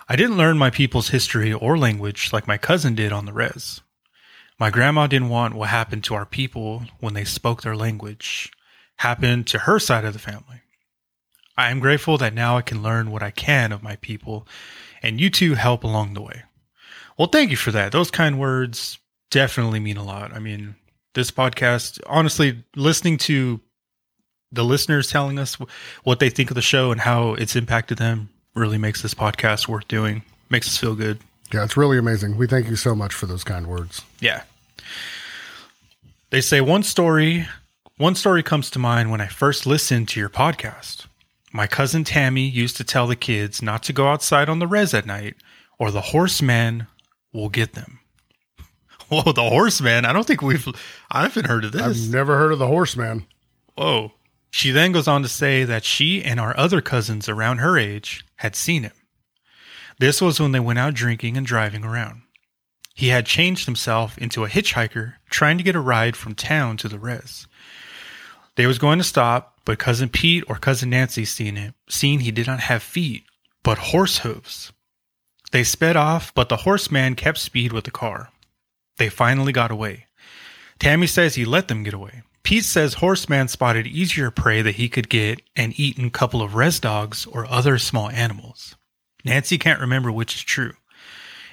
[0.08, 3.82] I didn't learn my people's history or language like my cousin did on the res.
[4.58, 8.50] My grandma didn't want what happened to our people when they spoke their language
[8.96, 10.62] happen to her side of the family.
[11.58, 14.48] I am grateful that now I can learn what I can of my people,
[15.02, 16.44] and you two help along the way.
[17.18, 17.92] Well, thank you for that.
[17.92, 18.98] Those kind words
[19.30, 20.32] definitely mean a lot.
[20.32, 20.76] I mean,
[21.14, 23.60] this podcast, honestly, listening to
[24.52, 25.56] the listeners telling us
[26.04, 29.68] what they think of the show and how it's impacted them really makes this podcast
[29.68, 30.22] worth doing.
[30.50, 31.18] Makes us feel good.
[31.52, 32.36] Yeah, it's really amazing.
[32.36, 34.02] We thank you so much for those kind words.
[34.20, 34.42] Yeah.
[36.30, 37.46] They say one story,
[37.96, 41.06] one story comes to mind when I first listened to your podcast.
[41.52, 44.92] My cousin Tammy used to tell the kids not to go outside on the res
[44.92, 45.36] at night
[45.78, 46.86] or the horseman
[47.32, 48.00] will get them.
[49.08, 50.04] Whoa, the horseman.
[50.04, 50.68] I don't think we've
[51.10, 51.82] I haven't heard of this.
[51.82, 53.26] I've never heard of the horseman.
[53.74, 54.12] Whoa.
[54.50, 58.24] She then goes on to say that she and our other cousins around her age
[58.36, 58.92] had seen him.
[59.98, 62.22] This was when they went out drinking and driving around.
[62.94, 66.88] He had changed himself into a hitchhiker trying to get a ride from town to
[66.88, 67.46] the res.
[68.56, 72.32] They was going to stop, but cousin Pete or cousin Nancy seen him, seen he
[72.32, 73.24] did not have feet,
[73.62, 74.72] but horse hooves.
[75.52, 78.30] They sped off, but the horseman kept speed with the car.
[78.96, 80.06] They finally got away.
[80.78, 82.22] Tammy says he let them get away.
[82.48, 86.54] Pete says Horseman spotted easier prey that he could get and eaten a couple of
[86.54, 88.74] res dogs or other small animals.
[89.22, 90.72] Nancy can't remember which is true.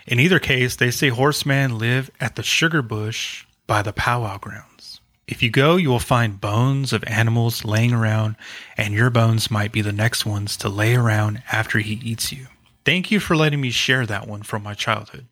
[0.07, 5.01] In either case, they say Horseman live at the sugar bush by the powwow grounds.
[5.27, 8.37] If you go, you will find bones of animals laying around,
[8.77, 12.47] and your bones might be the next ones to lay around after he eats you.
[12.85, 15.27] Thank you for letting me share that one from my childhood.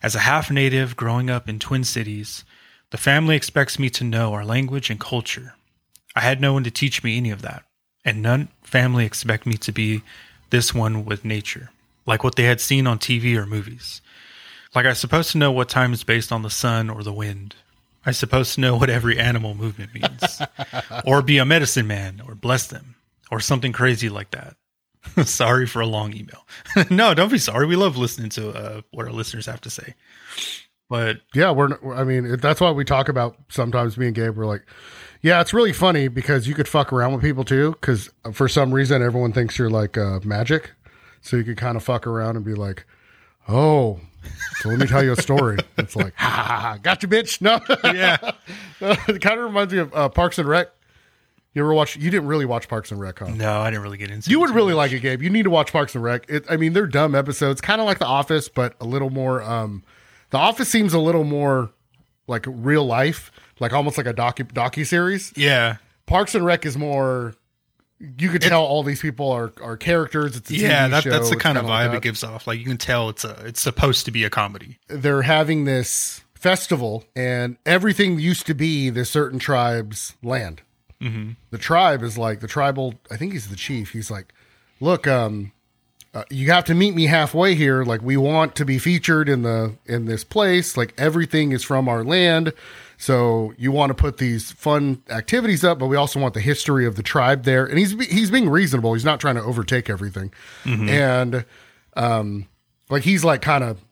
[0.00, 2.44] As a half native growing up in Twin Cities,
[2.90, 5.54] the family expects me to know our language and culture.
[6.14, 7.64] I had no one to teach me any of that,
[8.04, 10.02] and none family expect me to be
[10.50, 11.70] this one with nature,
[12.06, 14.00] like what they had seen on TV or movies.
[14.74, 17.56] Like I supposed to know what time is based on the sun or the wind.
[18.04, 20.40] I supposed to know what every animal movement means,
[21.04, 22.94] or be a medicine man, or bless them,
[23.30, 24.56] or something crazy like that.
[25.24, 26.46] sorry for a long email.
[26.90, 27.66] no, don't be sorry.
[27.66, 29.94] We love listening to uh, what our listeners have to say.
[30.88, 31.78] But Yeah, we're.
[31.94, 33.96] I mean, that's why we talk about sometimes.
[33.98, 34.64] Me and Gabe, we're like,
[35.20, 37.72] yeah, it's really funny because you could fuck around with people too.
[37.72, 40.72] Because for some reason, everyone thinks you're like uh, magic,
[41.20, 42.86] so you could kind of fuck around and be like,
[43.48, 44.00] oh.
[44.58, 45.58] So let me tell you a story.
[45.78, 47.40] It's like, ha, ha, ha, got you, bitch.
[47.40, 48.16] No, yeah,
[49.08, 50.68] it kind of reminds me of uh, Parks and Rec.
[51.54, 51.96] You ever watch?
[51.96, 53.28] You didn't really watch Parks and Rec, huh?
[53.28, 54.28] no, I didn't really get into.
[54.28, 54.32] It.
[54.32, 54.90] You would really much.
[54.90, 55.22] like it, Gabe.
[55.22, 56.26] You need to watch Parks and Rec.
[56.28, 59.42] It, I mean, they're dumb episodes, kind of like The Office, but a little more.
[59.42, 59.84] Um,
[60.30, 61.70] the Office seems a little more
[62.26, 65.32] like real life, like almost like a docu docu series.
[65.36, 67.34] Yeah, Parks and Rec is more.
[68.18, 70.36] You could tell all these people are are characters.
[70.36, 71.96] It's a yeah, that, that's the kind of like vibe that.
[71.98, 72.46] it gives off.
[72.46, 74.78] Like you can tell it's a it's supposed to be a comedy.
[74.88, 80.62] They're having this festival, and everything used to be this certain tribe's land.
[81.00, 81.32] Mm-hmm.
[81.50, 84.32] the tribe is like the tribal i think he's the chief he's like
[84.80, 85.52] look um
[86.16, 87.84] uh, you have to meet me halfway here.
[87.84, 90.74] Like we want to be featured in the in this place.
[90.74, 92.54] Like everything is from our land.
[92.96, 96.86] So you want to put these fun activities up but we also want the history
[96.86, 97.66] of the tribe there.
[97.66, 98.94] And he's he's being reasonable.
[98.94, 100.32] He's not trying to overtake everything.
[100.88, 101.44] And
[101.96, 102.48] um
[102.88, 103.84] like he's like kind of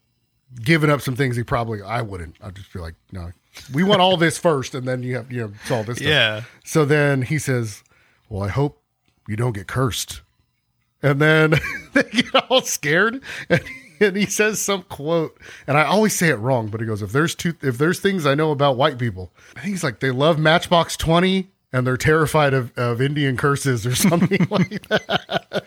[0.63, 2.37] giving up some things he probably i wouldn't.
[2.41, 3.33] I'd just be like no
[3.75, 6.09] we want all this first and then you have you know it's all this stuff.
[6.09, 7.83] Yeah, So then he says,
[8.31, 8.81] Well, I hope
[9.29, 10.23] you don't get cursed.
[11.05, 11.55] And then
[11.93, 13.63] they get all scared and,
[14.01, 17.13] and he says some quote, and I always say it wrong, but he goes, If
[17.13, 20.11] there's two if there's things I know about white people, I think he's like they
[20.11, 25.65] love Matchbox twenty and they're terrified of, of Indian curses or something like that.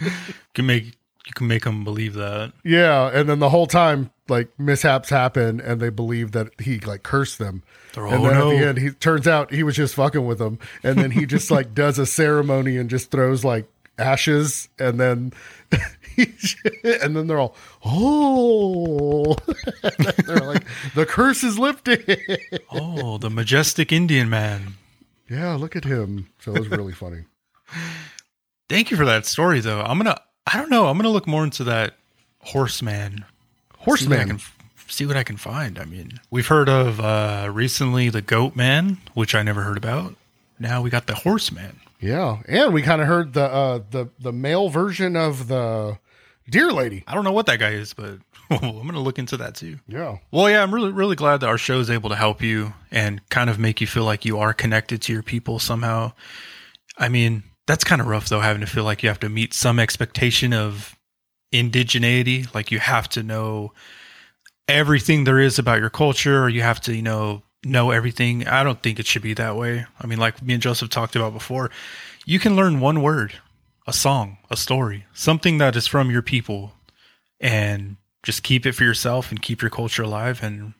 [0.00, 0.10] you
[0.54, 0.84] can make
[1.26, 2.52] you can make them believe that.
[2.62, 3.10] Yeah.
[3.12, 7.38] And then the whole time, like mishaps happen and they believe that he like cursed
[7.38, 7.64] them.
[7.94, 10.24] They're, and "Oh, then no." at the end, he turns out he was just fucking
[10.24, 13.68] with them, and then he just like does a ceremony and just throws like
[13.98, 15.32] ashes, and then
[17.02, 17.54] and then they're all
[17.84, 19.34] oh,
[20.26, 22.20] they're like the curse is lifted.
[22.70, 24.74] Oh, the majestic Indian man.
[25.30, 26.28] yeah, look at him.
[26.40, 27.24] So it was really funny.
[28.68, 29.80] Thank you for that story, though.
[29.80, 30.20] I'm gonna.
[30.46, 30.86] I don't know.
[30.88, 31.94] I'm gonna look more into that
[32.40, 33.12] horseman.
[33.18, 33.24] See
[33.74, 34.28] what I Horseman.
[34.28, 34.40] can
[34.88, 35.78] see what I can find.
[35.78, 40.14] I mean, we've heard of uh recently the Goat Man, which I never heard about.
[40.58, 41.80] Now we got the Horseman.
[42.00, 45.98] Yeah, and we kind of heard the uh, the the male version of the
[46.48, 47.04] deer lady.
[47.06, 48.18] I don't know what that guy is, but
[48.50, 49.78] I'm gonna look into that too.
[49.88, 52.74] Yeah, Well, yeah, I'm really really glad that our show is able to help you
[52.90, 56.12] and kind of make you feel like you are connected to your people somehow.
[56.98, 59.54] I mean, that's kind of rough though, having to feel like you have to meet
[59.54, 60.96] some expectation of
[61.52, 63.72] indigeneity, like you have to know
[64.68, 68.46] everything there is about your culture, or you have to, you know, know everything.
[68.46, 69.86] I don't think it should be that way.
[70.00, 71.70] I mean, like me and Joseph talked about before,
[72.24, 73.34] you can learn one word,
[73.86, 76.72] a song, a story, something that is from your people,
[77.40, 80.42] and just keep it for yourself and keep your culture alive.
[80.42, 80.74] And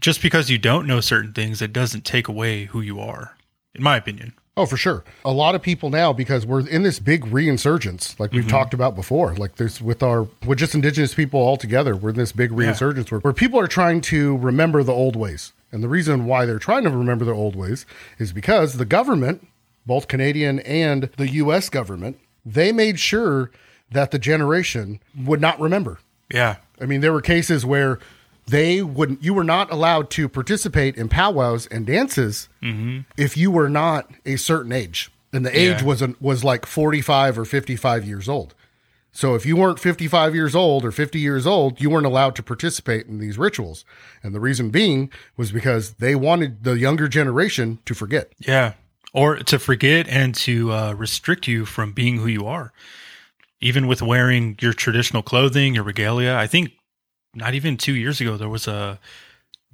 [0.00, 3.36] just because you don't know certain things, it doesn't take away who you are,
[3.74, 4.34] in my opinion.
[4.58, 5.04] Oh, for sure.
[5.22, 8.50] A lot of people now, because we're in this big reinsurgence, like we've mm-hmm.
[8.50, 12.16] talked about before, like there's with our, with just indigenous people all together, we're in
[12.16, 15.52] this big reinsurgence where, where people are trying to remember the old ways.
[15.72, 17.86] And the reason why they're trying to remember their old ways
[18.18, 19.46] is because the government,
[19.84, 23.50] both Canadian and the US government, they made sure
[23.90, 25.98] that the generation would not remember.
[26.32, 26.56] Yeah.
[26.80, 27.98] I mean, there were cases where
[28.46, 33.00] they wouldn't, you were not allowed to participate in powwows and dances mm-hmm.
[33.16, 35.10] if you were not a certain age.
[35.32, 35.86] And the age Yeah.
[35.86, 38.54] was, an, was like 45 or 55 years old.
[39.16, 42.42] So if you weren't 55 years old or 50 years old, you weren't allowed to
[42.42, 43.86] participate in these rituals.
[44.22, 48.34] And the reason being was because they wanted the younger generation to forget.
[48.38, 48.74] Yeah.
[49.14, 52.74] Or to forget and to uh, restrict you from being who you are.
[53.62, 56.34] Even with wearing your traditional clothing, your regalia.
[56.34, 56.72] I think
[57.34, 59.00] not even two years ago, there was a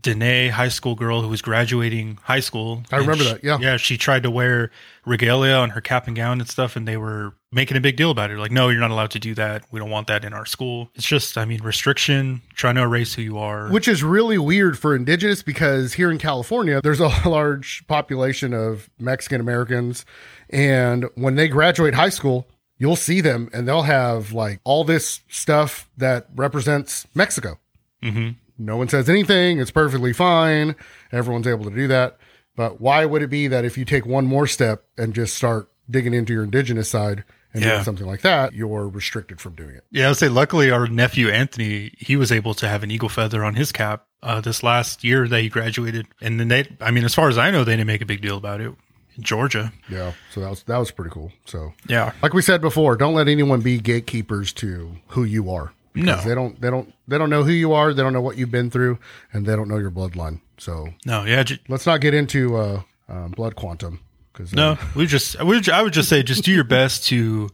[0.02, 2.82] Danae high school girl who was graduating high school.
[2.90, 3.58] I remember she- that, yeah.
[3.60, 3.76] Yeah.
[3.76, 4.70] She tried to wear
[5.06, 8.10] regalia on her cap and gown and stuff, and they were making a big deal
[8.10, 8.38] about it.
[8.38, 9.64] Like, no, you're not allowed to do that.
[9.70, 10.90] We don't want that in our school.
[10.94, 13.68] It's just, I mean, restriction, trying to erase who you are.
[13.68, 18.88] Which is really weird for indigenous because here in California, there's a large population of
[18.98, 20.04] Mexican Americans.
[20.50, 25.20] And when they graduate high school, you'll see them and they'll have like all this
[25.28, 27.58] stuff that represents Mexico.
[28.02, 29.58] hmm No one says anything.
[29.60, 30.76] It's perfectly fine.
[31.10, 32.18] Everyone's able to do that.
[32.54, 35.70] But why would it be that if you take one more step and just start
[35.90, 37.72] digging into your indigenous side and Yeah.
[37.72, 39.84] doing something like that, you're restricted from doing it?
[39.90, 43.08] Yeah, I would say luckily our nephew Anthony, he was able to have an eagle
[43.08, 46.06] feather on his cap uh, this last year that he graduated.
[46.20, 48.20] And then they, I mean, as far as I know, they didn't make a big
[48.20, 48.72] deal about it
[49.16, 49.72] in Georgia.
[49.88, 50.12] Yeah.
[50.32, 51.32] So that was that was pretty cool.
[51.46, 52.12] So Yeah.
[52.22, 55.72] like we said before, don't let anyone be gatekeepers to who you are.
[55.94, 56.16] No.
[56.20, 58.50] They don't they don't they don't know who you are, they don't know what you've
[58.50, 58.98] been through,
[59.33, 60.40] and they don't know your bloodline.
[60.59, 61.44] So No, yeah.
[61.68, 64.00] Let's not get into uh, um, blood quantum
[64.33, 67.50] because no, we just, we, I would just say just do your best to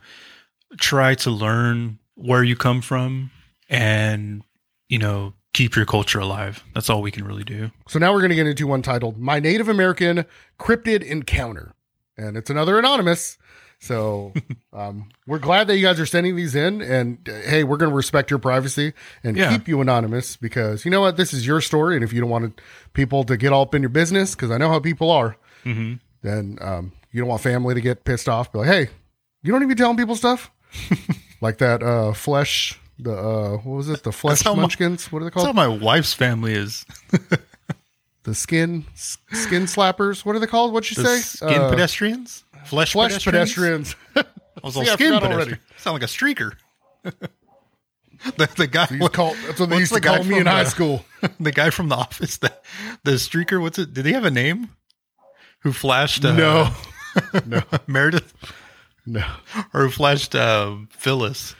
[0.78, 3.30] try to learn where you come from
[3.68, 4.42] and,
[4.88, 6.62] you know, keep your culture alive.
[6.74, 7.70] That's all we can really do.
[7.88, 10.24] So now we're going to get into one titled "My Native American
[10.58, 11.72] Cryptid Encounter,"
[12.16, 13.38] and it's another anonymous.
[13.80, 14.32] So
[14.72, 17.90] um, we're glad that you guys are sending these in, and uh, hey, we're going
[17.90, 19.50] to respect your privacy and Yeah.
[19.52, 22.30] keep you anonymous because you know what, this is your story, and if you don't
[22.30, 22.60] want
[22.92, 25.94] people to get all up in your business, because I know how people are, hmm
[26.22, 28.50] then um, you don't want family to get pissed off.
[28.52, 28.88] Be like, hey,
[29.42, 30.50] you don't even telling people stuff
[31.40, 31.80] like that.
[31.80, 34.02] Uh, flesh, the uh, what was it?
[34.02, 35.12] The flesh how my- munchkins.
[35.12, 35.56] What are they That's how called?
[35.56, 36.84] my wife's family is.
[38.24, 40.24] the skin skin slappers.
[40.24, 40.72] What are they called?
[40.72, 41.20] What'd you The say?
[41.20, 42.44] skin Uh, pedestrians?
[42.66, 43.96] Flesh, flesh pedestrians.
[44.16, 44.24] I
[44.62, 45.60] was all See, skin forgot pedestrian.
[45.78, 46.52] Sound like a streaker.
[48.36, 50.40] the, the guy, He's called, that's what they used to the guy call me from
[50.40, 51.04] in high school.
[51.40, 52.52] the guy from the office, the,
[53.04, 53.60] the streaker.
[53.60, 53.92] What's it?
[53.94, 54.70] Did he have a name?
[55.60, 56.24] Who flashed?
[56.24, 56.70] Uh, No,
[57.46, 58.32] no, Meredith,
[59.06, 59.24] no.
[59.74, 61.54] or who flashed uh, Phyllis?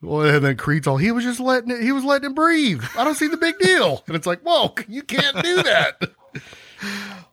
[0.00, 1.82] Well, and then Creed's all he was just letting it.
[1.82, 2.84] He was letting him breathe.
[2.96, 4.02] I don't see the big deal.
[4.06, 6.12] And it's like, whoa, you can't do that.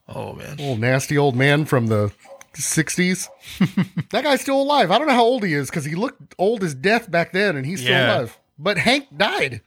[0.08, 2.12] Oh man, Old nasty old man from the
[2.62, 3.28] '60s.
[4.12, 4.91] that guy's still alive.
[4.91, 7.56] I don't know how old he is because he looked old as death back then,
[7.56, 8.16] and he's still Yeah.
[8.18, 8.38] alive.
[8.58, 9.62] But Hank died.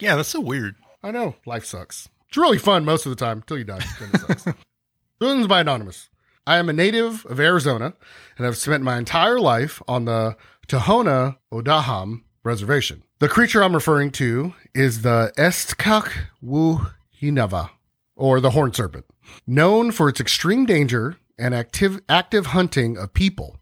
[0.00, 0.76] yeah, that's so weird.
[1.02, 1.36] I know.
[1.46, 2.08] Life sucks.
[2.28, 3.82] It's really fun most of the time until you die.
[3.98, 5.46] Then it sucks.
[5.48, 6.08] by Anonymous.
[6.46, 7.94] I am a native of Arizona
[8.36, 10.36] and have spent my entire life on the
[10.66, 13.02] Tohono O'odham Reservation.
[13.18, 16.10] The creature I'm referring to is the Estkak
[16.42, 17.70] Wuhinava,
[18.16, 19.04] or the horned serpent.
[19.46, 23.56] Known for its extreme danger and active, active hunting of people,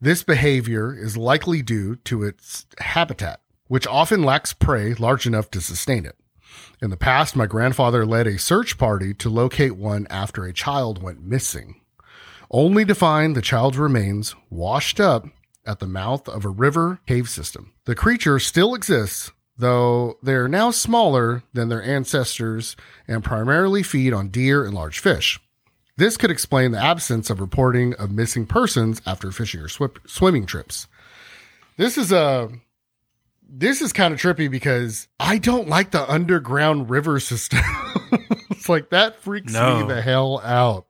[0.00, 5.60] this behavior is likely due to its habitat, which often lacks prey large enough to
[5.60, 6.16] sustain it.
[6.80, 11.02] In the past, my grandfather led a search party to locate one after a child
[11.02, 11.80] went missing.
[12.50, 15.26] only to find the child's remains washed up
[15.66, 17.72] at the mouth of a river cave system.
[17.84, 24.12] The creature still exists, though they are now smaller than their ancestors and primarily feed
[24.12, 25.38] on deer and large fish.
[25.98, 30.46] This could explain the absence of reporting of missing persons after fishing or swip- swimming
[30.46, 30.86] trips.
[31.76, 32.48] This is a
[33.50, 37.60] this is kind of trippy because I don't like the underground river system.
[38.50, 39.80] it's like that freaks No.
[39.80, 40.86] me the hell out.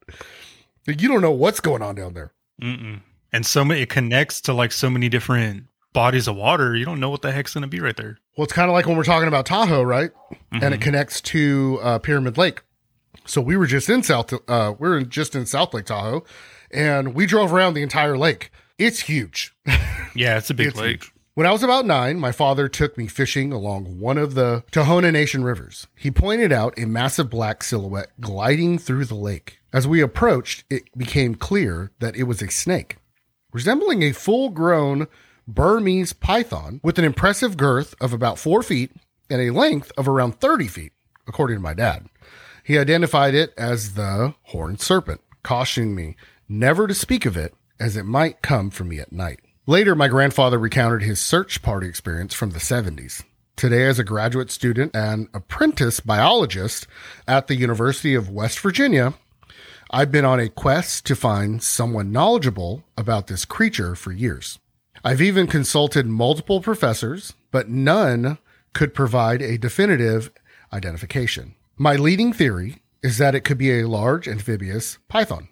[0.87, 2.33] Like, You don't know what's going on down there.
[2.61, 3.01] Mm-mm.
[3.33, 6.75] And so many, it connects to like so many different bodies of water.
[6.77, 8.19] You don't know what the heck's going to be right there.
[8.37, 10.11] Well, it's kind of like when we're talking about Tahoe, right?
[10.53, 10.65] Mm-hmm.
[10.65, 12.63] And it connects to uh, Pyramid Lake.
[13.27, 16.25] So we were just in South, uh, we were just in South Lake Tahoe,
[16.71, 18.51] and we drove around the entire lake.
[18.79, 19.55] It's huge.
[20.15, 21.03] Yeah, it's a big It's lake.
[21.05, 21.13] huge.
[21.35, 25.13] When I was about nine, my father took me fishing along one of the Tohono
[25.13, 25.87] Nation rivers.
[25.95, 29.61] He pointed out a massive black silhouette gliding through the lake.
[29.73, 32.97] As we approached, it became clear that it was a snake,
[33.53, 35.07] resembling a full grown
[35.47, 38.91] Burmese python with an impressive girth of about four feet
[39.31, 40.93] and a length of around 30 feet,
[41.29, 42.07] according to my dad.
[42.69, 46.17] He identified it as the horned serpent, cautioning me
[46.51, 49.41] never to speak of it as it might come for me at night.
[49.67, 53.25] Later, my grandfather recounted his search party experience from the 70s.
[53.57, 56.87] Today, as a graduate student and apprentice biologist
[57.27, 59.15] at the University of West Virginia,
[59.91, 64.59] I've been on a quest to find someone knowledgeable about this creature for years.
[65.03, 68.37] I've even consulted multiple professors, but none
[68.75, 70.31] could provide a definitive
[70.71, 71.55] identification.
[71.81, 75.47] My leading theory is that it could be a large amphibious python,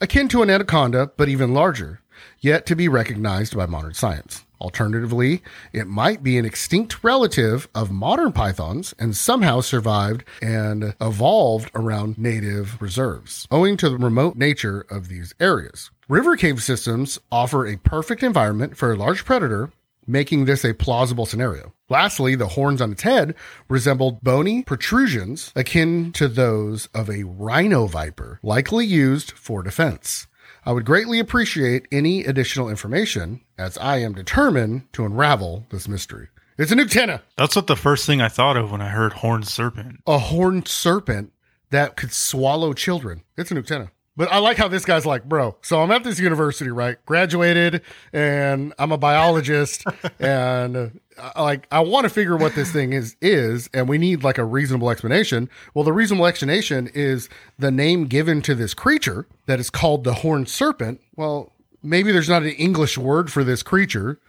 [0.00, 2.00] akin to an anaconda, but even larger,
[2.40, 4.46] yet to be recognized by modern science.
[4.62, 5.42] Alternatively,
[5.74, 12.16] it might be an extinct relative of modern pythons and somehow survived and evolved around
[12.16, 15.90] native reserves, owing to the remote nature of these areas.
[16.08, 19.70] River cave systems offer a perfect environment for a large predator,
[20.06, 21.72] making this a plausible scenario.
[21.88, 23.34] Lastly, the horns on its head
[23.68, 30.26] resembled bony protrusions akin to those of a rhino viper, likely used for defense.
[30.64, 36.28] I would greatly appreciate any additional information as I am determined to unravel this mystery.
[36.58, 39.48] It's a Nuctena, That's what the first thing I thought of when I heard horned
[39.48, 40.00] serpent.
[40.06, 41.32] a horned serpent
[41.70, 43.22] that could swallow children.
[43.36, 43.90] It's a Nuctena.
[44.14, 45.56] But I like how this guy's like, bro.
[45.62, 46.98] So I'm at this university, right?
[47.06, 47.82] Graduated,
[48.12, 49.84] and I'm a biologist,
[50.20, 50.90] and uh,
[51.36, 54.44] like I want to figure what this thing is is, and we need like a
[54.44, 55.48] reasonable explanation.
[55.72, 60.14] Well, the reasonable explanation is the name given to this creature that is called the
[60.14, 61.00] horned serpent.
[61.16, 61.52] Well,
[61.82, 64.20] maybe there's not an English word for this creature,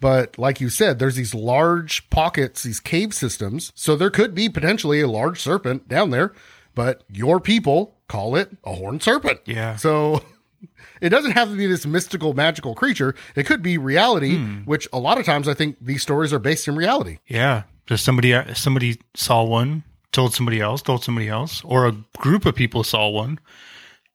[0.00, 3.72] but like you said, there's these large pockets, these cave systems.
[3.74, 6.32] So there could be potentially a large serpent down there,
[6.74, 9.40] but your people call it a horned serpent.
[9.44, 9.76] Yeah.
[9.76, 10.22] So
[11.00, 13.14] it doesn't have to be this mystical, magical creature.
[13.36, 16.68] It could be reality, which a lot of times I think these stories are based
[16.68, 17.18] in reality.
[17.26, 22.46] Yeah, just somebody somebody saw one, told somebody else, told somebody else, or a group
[22.46, 23.38] of people saw one,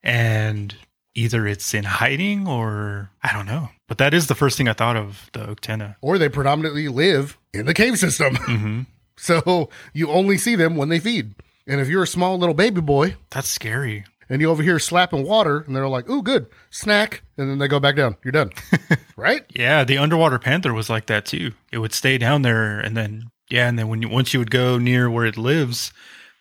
[0.04, 0.76] and
[1.16, 3.70] either it's in hiding or I don't know.
[3.88, 5.96] But that is the first thing I thought of the Uktena.
[6.02, 8.36] Or they predominantly live in the cave system.
[8.36, 8.82] hmm
[9.16, 11.36] so you only see them when they feed.
[11.68, 14.06] And if you're a small little baby boy That's scary.
[14.30, 17.24] and you over here slapping water and they're like, ooh, good, snack.
[17.38, 18.18] And then they go back down.
[18.24, 18.52] You're done.
[19.16, 19.44] right?
[19.50, 21.52] Yeah, the underwater panther was like that too.
[21.72, 24.52] It would stay down there, and then yeah, and then when you once you would
[24.52, 25.92] go near where it lives,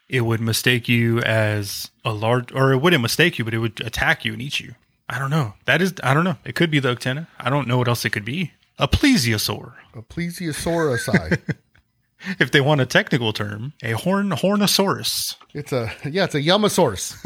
[0.09, 3.81] it would mistake you as a large, or it wouldn't mistake you, but it would
[3.81, 4.75] attack you and eat you.
[5.09, 5.55] I don't know.
[5.67, 6.37] That is, I don't know.
[6.45, 7.27] It could be the Uktena.
[7.39, 8.53] I don't know what else it could be.
[8.79, 11.41] A plesiosaur, A plesiosaurus.
[12.39, 15.37] if they want a technical term, a horn hornosaurus.
[15.55, 17.17] it's a, yeah, it's a yumosaurus.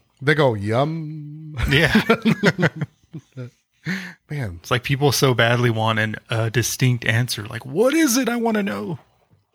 [0.22, 1.56] they go, yum.
[1.68, 1.92] Yeah,
[4.30, 7.44] Man, it's like people so badly want an, a distinct answer.
[7.46, 8.28] Like, what is it?
[8.28, 8.98] I want to know.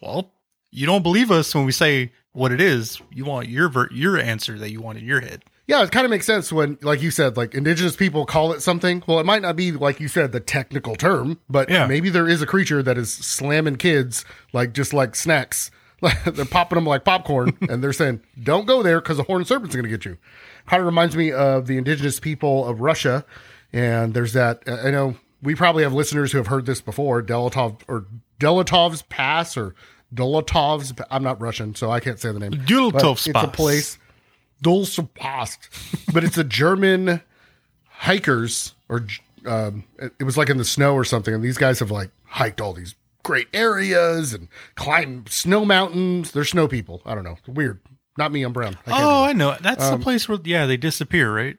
[0.02, 0.32] Well,
[0.72, 3.00] you don't believe us when we say what it is.
[3.12, 5.44] You want your ver- your answer that you want in your head.
[5.68, 8.62] Yeah, it kind of makes sense when, like you said, like indigenous people call it
[8.62, 9.02] something.
[9.08, 11.88] Well, it might not be, like you said, the technical term, but Yeah.
[11.88, 15.72] maybe there is a creature that is slamming kids like just like snacks.
[16.26, 19.76] they're popping them like popcorn and they're saying, don't go there because the horned serpent's
[19.76, 20.18] going to get you.
[20.68, 23.26] Kind of reminds me of the indigenous people of Russia.
[23.74, 27.82] And there's that, I know we probably have listeners who have heard this before Delatov
[27.88, 28.06] or
[28.40, 29.74] Delatov's Pass or
[30.14, 30.94] Dolatov's.
[31.10, 32.52] I'm not Russian, so I can't say the name.
[32.52, 33.98] But Dulatov's It's a Pass.
[34.66, 34.96] Place.
[34.98, 37.22] Dulcepast, but it's a German
[37.90, 39.06] hikers, or
[39.46, 41.34] um, it it was like in the snow or something.
[41.34, 46.32] And these guys have like hiked all these great areas and climbed snow mountains.
[46.32, 47.02] They're snow people.
[47.06, 47.38] I don't know.
[47.48, 47.80] Weird.
[48.18, 48.44] Not me.
[48.44, 48.78] I'm brown.
[48.88, 49.58] I Oh, I know.
[49.62, 51.58] That's Um, the place where yeah they disappear, right?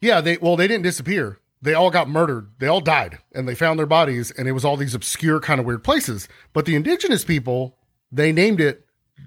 [0.00, 1.38] Yeah, they well, they didn't disappear.
[1.62, 2.48] They all got murdered.
[2.58, 5.60] They all died, and they found their bodies, and it was all these obscure kind
[5.60, 6.26] of weird places.
[6.54, 7.76] But the indigenous people,
[8.10, 8.86] they named it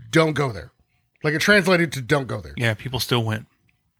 [0.10, 0.72] "Don't Go There,"
[1.24, 3.48] like it translated to "Don't Go There." Yeah, people still went.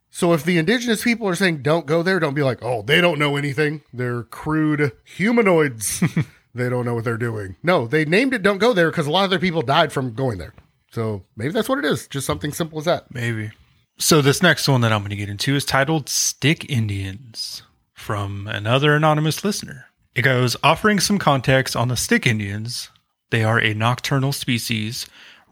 [0.10, 3.02] So if the indigenous people are saying "Don't go there," don't be like, "Oh, they
[3.02, 3.82] don't know anything.
[3.94, 6.04] They're crude humanoids.
[6.54, 9.12] they don't know what they're doing." No, they named it "Don't go there" because a
[9.12, 10.54] lot of their people died from going there.
[10.92, 12.08] So maybe that's what it is.
[12.08, 13.12] Just something simple as that.
[13.12, 13.52] Maybe.
[13.98, 17.64] So this next one that I'm going to get into is titled Stick Indians
[17.94, 19.88] from another anonymous listener.
[20.14, 22.90] It goes offering some context on the Stick Indians.
[23.32, 25.08] They are a nocturnal species,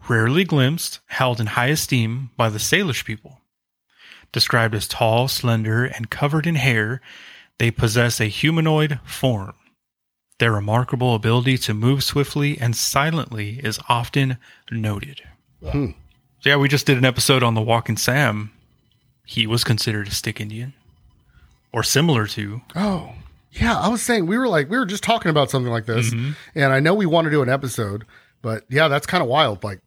[0.08, 3.40] rarely glimpsed, held in high esteem by the Salish people.
[4.32, 7.00] Described as tall, slender, and covered in hair,
[7.58, 9.54] they possess a humanoid form.
[10.38, 14.38] Their remarkable ability to move swiftly and silently is often
[14.70, 15.22] noted.
[15.62, 15.90] Hmm.
[16.40, 18.50] So yeah, we just did an episode on the Walking Sam.
[19.24, 20.74] He was considered a stick Indian,
[21.72, 22.62] or similar to.
[22.74, 23.12] Oh,
[23.52, 23.78] yeah.
[23.78, 26.12] I was saying we were like we were just talking about something like this,
[26.54, 28.04] and I know we want to do an episode,
[28.40, 29.62] but yeah, that's kind of wild.
[29.62, 29.80] Like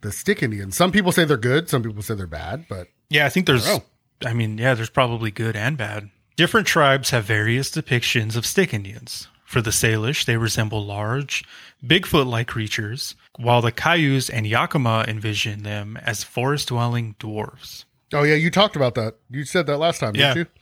[0.00, 0.76] the stick Indians.
[0.76, 1.68] Some people say they're good.
[1.68, 2.66] Some people say they're bad.
[2.68, 3.68] But Yeah, I think there's.
[3.68, 3.82] Oh.
[4.24, 6.10] I mean, yeah, there's probably good and bad.
[6.36, 9.28] Different tribes have various depictions of stick Indians.
[9.44, 11.44] For the Salish, they resemble large,
[11.84, 17.84] Bigfoot-like creatures, while the Cayuse and Yakima envision them as forest-dwelling dwarves.
[18.12, 19.14] oh yeah, you talked about that.
[19.30, 20.34] You said that last time, Yeah.
[20.34, 20.60] didn't you?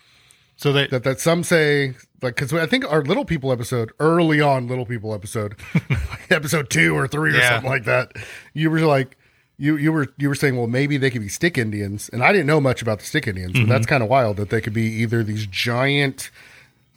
[0.56, 4.40] So they, that that some say like because I think our little people episode early
[4.40, 5.56] on little people episode
[6.30, 7.50] episode two or three or Yeah.
[7.54, 8.12] something like that
[8.52, 9.16] you were like
[9.56, 12.32] you you were you were saying well maybe they could be stick Indians and I
[12.32, 13.68] didn't know much about the stick Indians but Mm-hmm.
[13.70, 16.30] that's kind of wild that they could be either these giant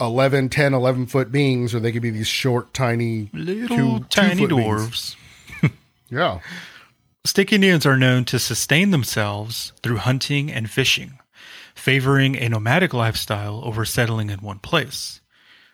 [0.01, 4.35] 11 10 11 foot beings or they could be these short tiny little two- tiny
[4.47, 5.15] two-foot dwarves.
[6.09, 6.39] yeah
[7.25, 11.19] Stick Indians are known to sustain themselves through hunting and fishing,
[11.75, 15.19] favoring a nomadic lifestyle over settling in one place.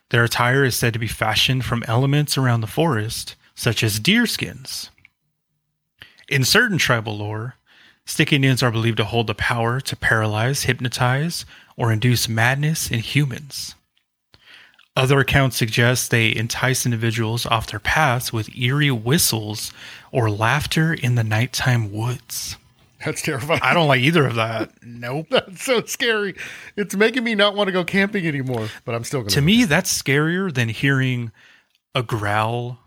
[0.10, 4.26] Their attire is said to be fashioned from elements around the forest, such as deer
[4.26, 4.90] skins.
[6.34, 7.58] In certain tribal lore,
[8.08, 11.46] Stick Indians are believed to hold the power to paralyze, hypnotize,
[11.78, 13.76] or induce madness in humans.
[14.96, 19.72] Other accounts suggest they entice individuals off their paths with eerie whistles
[20.12, 22.58] or laughter in the nighttime woods.
[23.06, 24.72] that's terrifying I don't like either of that.
[24.82, 25.28] Nope.
[25.30, 26.34] that's so scary
[26.76, 29.66] it's making me not want to go camping anymore but I'm still gonna to me,
[29.66, 31.32] that's scarier than hearing
[31.94, 32.80] a growl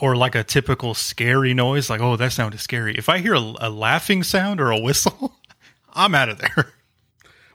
[0.00, 1.88] or like a typical scary noise.
[1.90, 2.94] Like, oh, that sounded scary.
[2.96, 5.34] If I hear a, a laughing sound or a whistle,
[5.92, 6.72] I'm out of there.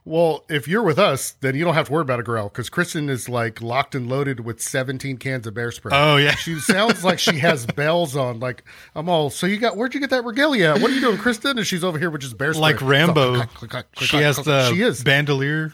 [0.07, 2.69] Well, if you're with us, then you don't have to worry about a growl because
[2.69, 5.91] Kristen is like locked and loaded with 17 cans of bear spray.
[5.95, 6.35] Oh, yeah.
[6.35, 8.39] She sounds like she has bells on.
[8.39, 10.73] Like, I'm all, so you got, where'd you get that regalia?
[10.73, 11.57] What are you doing, Kristen?
[11.57, 12.61] And she's over here with just bear spray.
[12.61, 13.33] Like Rambo.
[13.37, 15.03] click, click, click, click, She has the She is.
[15.03, 15.73] bandolier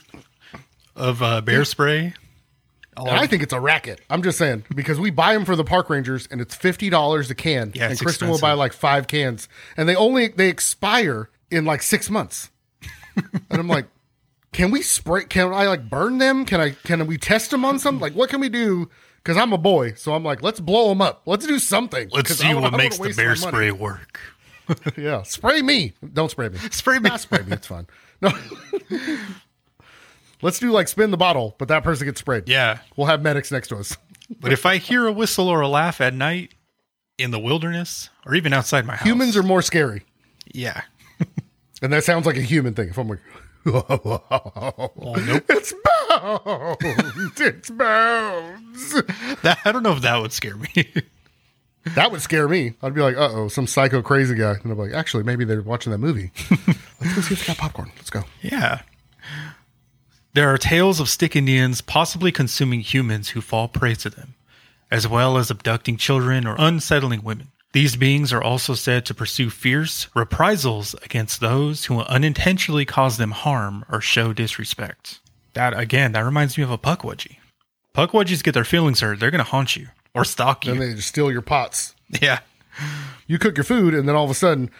[0.96, 2.14] of uh, bear spray.
[2.98, 4.02] And I think it's a racket.
[4.10, 7.36] I'm just saying because we buy them for the park rangers and it's $50 a
[7.36, 7.72] can.
[7.74, 11.82] Yeah, and Kristen will buy like five cans and they only, they expire in like
[11.82, 12.50] six months.
[13.16, 13.88] and I'm like,
[14.54, 15.26] can we spray?
[15.26, 16.46] Can I like burn them?
[16.46, 16.72] Can I?
[16.72, 18.02] Can we test them on something?
[18.02, 18.90] Like, what can we do?
[19.18, 21.22] Because I'm a boy, so I'm like, let's blow them up.
[21.26, 22.10] Let's do something.
[22.12, 24.20] Let's see what makes the bear spray work.
[24.98, 25.94] Yeah, spray me.
[26.14, 26.58] Don't spray me.
[26.72, 27.10] Spray me.
[27.10, 27.52] Nah, spray me.
[27.52, 27.88] It's fine.
[28.22, 28.32] No.
[30.42, 32.48] let's do like spin the bottle, but that person gets sprayed.
[32.48, 32.80] Yeah.
[32.96, 33.98] We'll have medics next to us.
[34.40, 36.54] But if I hear a whistle or a laugh at night
[37.18, 40.06] in the wilderness or even outside my house, Humans are more scary,
[40.54, 40.84] yeah.
[41.82, 42.88] and that sounds like a human thing.
[42.88, 43.20] If I'm like,
[43.66, 45.46] nope.
[45.50, 45.74] it's
[46.08, 47.42] bones.
[47.42, 48.94] It's bones.
[49.42, 50.94] That, I don't know if that would scare me.
[51.96, 52.76] That would scare me.
[52.82, 54.54] I'd be like, uh oh, some psycho crazy guy.
[54.64, 56.32] And I'm like, actually, maybe they're watching that movie.
[57.02, 57.92] Let's go see if they got popcorn.
[57.98, 58.24] Let's go.
[58.42, 58.82] yeah.
[60.34, 64.36] There are tales of stick Indians possibly consuming humans who fall prey to them,
[64.90, 67.50] as well as abducting children or unsettling women.
[67.74, 73.32] These beings are also said to pursue fierce reprisals against those who unintentionally cause them
[73.32, 75.20] harm or show disrespect.
[75.54, 77.38] That, again, that reminds me of a Pukwudgie.
[77.94, 79.20] Pukwudgies get their feelings hurt.
[79.20, 80.72] They're going to haunt you or stalk you.
[80.72, 81.94] And they just steal your pots.
[82.22, 82.40] yeah.
[83.28, 84.72] You cook your food, and then all of a sudden,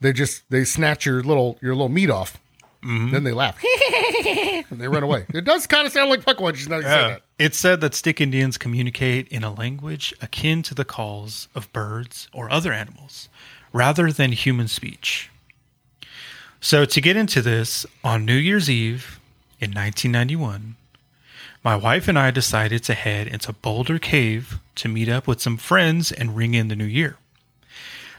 [0.00, 2.38] they just they snatch your little your little meat off.
[2.82, 3.10] Mm-hmm.
[3.10, 3.62] Then they laugh
[4.70, 5.26] and they run away.
[5.34, 7.22] It does kind of sound like Pukwudgies now you say that.
[7.38, 12.28] It's said that stick Indians communicate in a language akin to the calls of birds
[12.32, 13.28] or other animals,
[13.72, 15.30] rather than human speech.
[16.62, 19.18] So, to get into this, on New Year's Eve
[19.60, 20.76] in 1991,
[21.62, 25.56] my wife and I decided to head into Boulder Cave to meet up with some
[25.58, 27.16] friends and ring in the new year.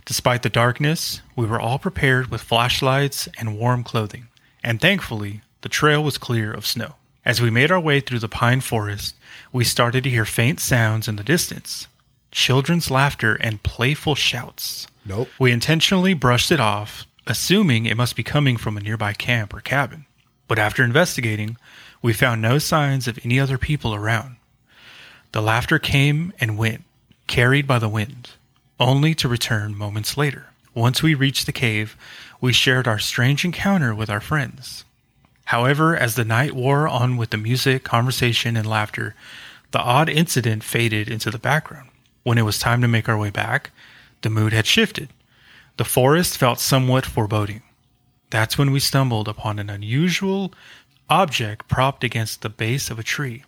[0.06, 4.28] Despite the darkness, we were all prepared with flashlights and warm clothing,
[4.64, 6.96] and thankfully, the trail was clear of snow.
[7.24, 9.16] As we made our way through the pine forest,
[9.52, 11.88] we started to hear faint sounds in the distance
[12.32, 14.88] children's laughter and playful shouts.
[15.06, 15.28] Nope.
[15.38, 19.60] We intentionally brushed it off, assuming it must be coming from a nearby camp or
[19.60, 20.06] cabin.
[20.48, 21.58] But after investigating,
[22.02, 24.38] we found no signs of any other people around.
[25.32, 26.84] The laughter came and went,
[27.28, 28.32] carried by the wind,
[28.80, 30.48] only to return moments later.
[30.74, 31.98] Once we reached the cave,
[32.40, 34.86] we shared our strange encounter with our friends.
[35.46, 39.16] However, as the night wore on with the music, conversation, and laughter,
[39.72, 41.90] the odd incident faded into the background.
[42.24, 43.72] When it was time to make our way back,
[44.22, 45.10] the mood had shifted.
[45.78, 47.64] The forest felt somewhat foreboding.
[48.30, 50.54] That's when we stumbled upon an unusual
[51.10, 53.44] object propped against the base of a tree.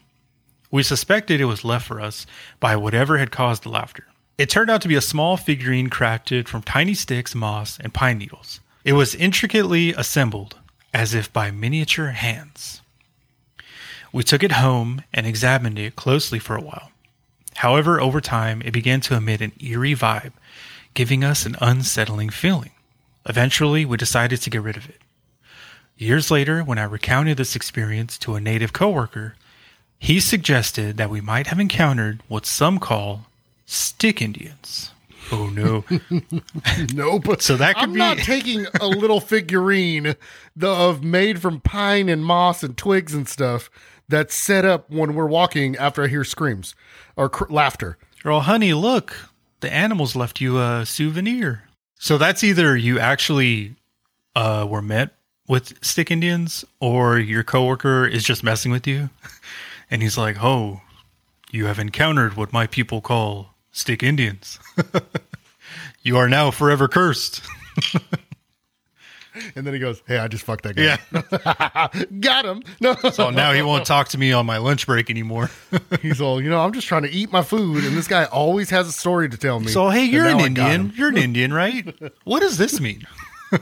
[0.70, 2.26] We suspected it was left for us
[2.60, 4.08] by whatever had caused the laughter.
[4.38, 8.18] It turned out to be a small figurine crafted from tiny sticks, moss, and pine
[8.18, 8.60] needles.
[8.84, 10.58] It was intricately assembled,
[10.94, 12.82] as if by miniature hands.
[14.12, 16.92] We took it home and examined it closely for a while.
[17.58, 20.34] However, over time, it began to emit an eerie vibe,
[20.96, 22.72] giving us an unsettling feeling.
[23.28, 25.02] Eventually, we decided to get rid of it.
[25.96, 29.36] Years later, when I recounted this experience to a native coworker,
[30.00, 33.28] he suggested that we might have encountered what some call
[33.66, 34.92] stick Indians.
[35.32, 35.84] Oh no.
[36.94, 37.42] Nope.
[37.42, 40.16] So that could I'm be- not taking a little figurine
[40.56, 43.70] the, of made from pine and moss and twigs and stuff
[44.10, 46.76] that's set up when we're walking after I hear screams
[47.16, 47.98] or cr- laughter.
[48.26, 49.16] Oh, honey, look,
[49.62, 51.64] the animals left you a souvenir.
[52.00, 53.76] So that's either you actually
[54.36, 55.16] uh, were met
[55.48, 59.10] with stick Indians or your coworker is just messing with you.
[59.92, 60.82] And he's like, oh,
[61.52, 64.60] you have encountered what my people call stick Indians.
[66.04, 67.42] you are now forever cursed.
[69.56, 71.00] And then he goes, "Hey, I just fucked that guy.
[71.12, 72.06] Yeah.
[72.20, 72.94] Got him." No.
[73.12, 75.50] So now he won't talk to me on my lunch break anymore.
[76.04, 78.70] He's all, you know, I'm just trying to eat my food, and this guy always
[78.70, 79.70] has a story to tell me.
[79.70, 80.94] So, hey, you're an got Indian.
[80.96, 81.96] You're an Indian, right?
[82.26, 83.08] What does this mean?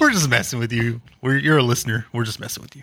[0.00, 1.02] We're just messing with you.
[1.20, 2.06] We're, you're a listener.
[2.12, 2.82] We're just messing with you.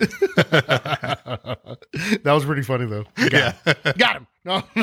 [2.23, 3.05] That was pretty funny though.
[3.17, 3.53] yeah.
[3.97, 4.27] Got him.
[4.43, 4.63] No.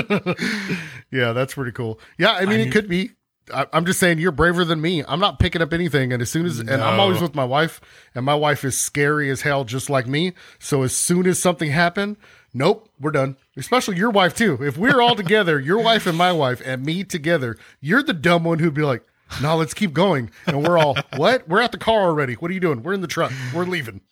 [1.11, 1.99] yeah, that's pretty cool.
[2.19, 3.11] Yeah, I mean, I it could be.
[3.53, 5.03] I, I'm just saying, you're braver than me.
[5.07, 7.81] I'm not picking up anything, and as soon as, and I'm always with my wife,
[8.15, 10.35] and my wife is scary as hell, just like me.
[10.59, 12.19] So as soon as something happened,
[12.53, 13.37] nope, we're done.
[13.57, 14.59] Especially your wife too.
[14.61, 18.45] If we're all together, your wife and my wife and me together, you're the dumb
[18.45, 19.03] one who'd be like,
[19.43, 21.49] "No, let's keep going," and we're all, "What?
[21.49, 22.35] We're at the car already.
[22.35, 22.83] What are you doing?
[22.83, 23.33] We're in the truck.
[23.55, 24.03] We're leaving."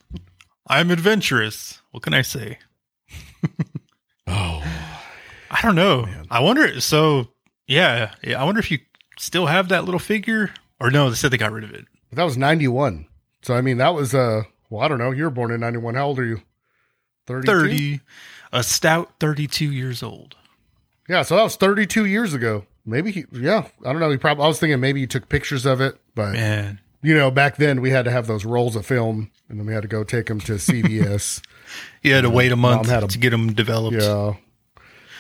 [0.69, 1.81] I'm adventurous.
[1.93, 2.59] What can I say?
[4.27, 4.61] Oh,
[5.57, 6.07] I don't know.
[6.31, 6.81] I wonder.
[6.81, 7.29] So,
[7.67, 8.41] yeah, yeah.
[8.41, 8.79] I wonder if you
[9.19, 10.51] still have that little figure,
[10.81, 11.09] or no?
[11.09, 11.87] They said they got rid of it.
[12.13, 13.07] that was 91.
[13.43, 15.13] So I mean, that was uh, well, I don't know.
[15.13, 15.95] You were born in 91.
[15.95, 16.43] How old are you?
[17.27, 17.47] 32?
[17.47, 18.01] Thirty,
[18.53, 20.37] a stout thirty-two years old.
[21.09, 22.67] Yeah, so that was 32 years ago.
[22.85, 24.11] Maybe he, yeah, I don't know.
[24.11, 27.31] He probably, I was thinking maybe he took pictures of it, but Man, you know,
[27.33, 29.89] back then we had to have those rolls of film and then we had to
[29.89, 31.43] go take them to CVS.
[32.03, 34.01] you had to wait a month to get them developed.
[34.01, 34.35] yeah.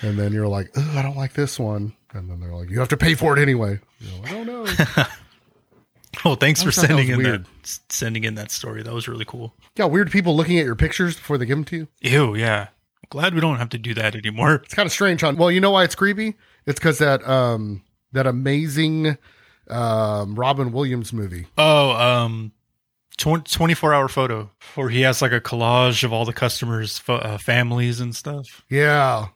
[0.07, 1.94] And then you're like, oh, I don't like this one.
[2.12, 3.80] And then they're like, you have to pay for it anyway.
[3.98, 5.04] You're like, I don't know.
[6.24, 7.44] Oh, thanks for sending in weird.
[7.44, 8.82] that sending in that story.
[8.82, 9.52] That was really cool.
[9.76, 11.88] yeah, weird people looking at your pictures before they give them to you.
[12.00, 12.68] Ew, yeah.
[13.11, 14.54] Glad we don't have to do that anymore.
[14.64, 15.36] It's kind of strange, Hon.
[15.36, 16.34] Well, you know why it's creepy?
[16.66, 17.82] It's because that, um,
[18.12, 19.18] that amazing,
[19.68, 21.46] um, Robin Williams movie.
[21.59, 22.52] Oh, um,
[23.18, 27.38] 24 hour photo where he has like a collage of all the customers' fo- uh,
[27.38, 28.64] families and stuff.
[28.68, 29.26] Yeah.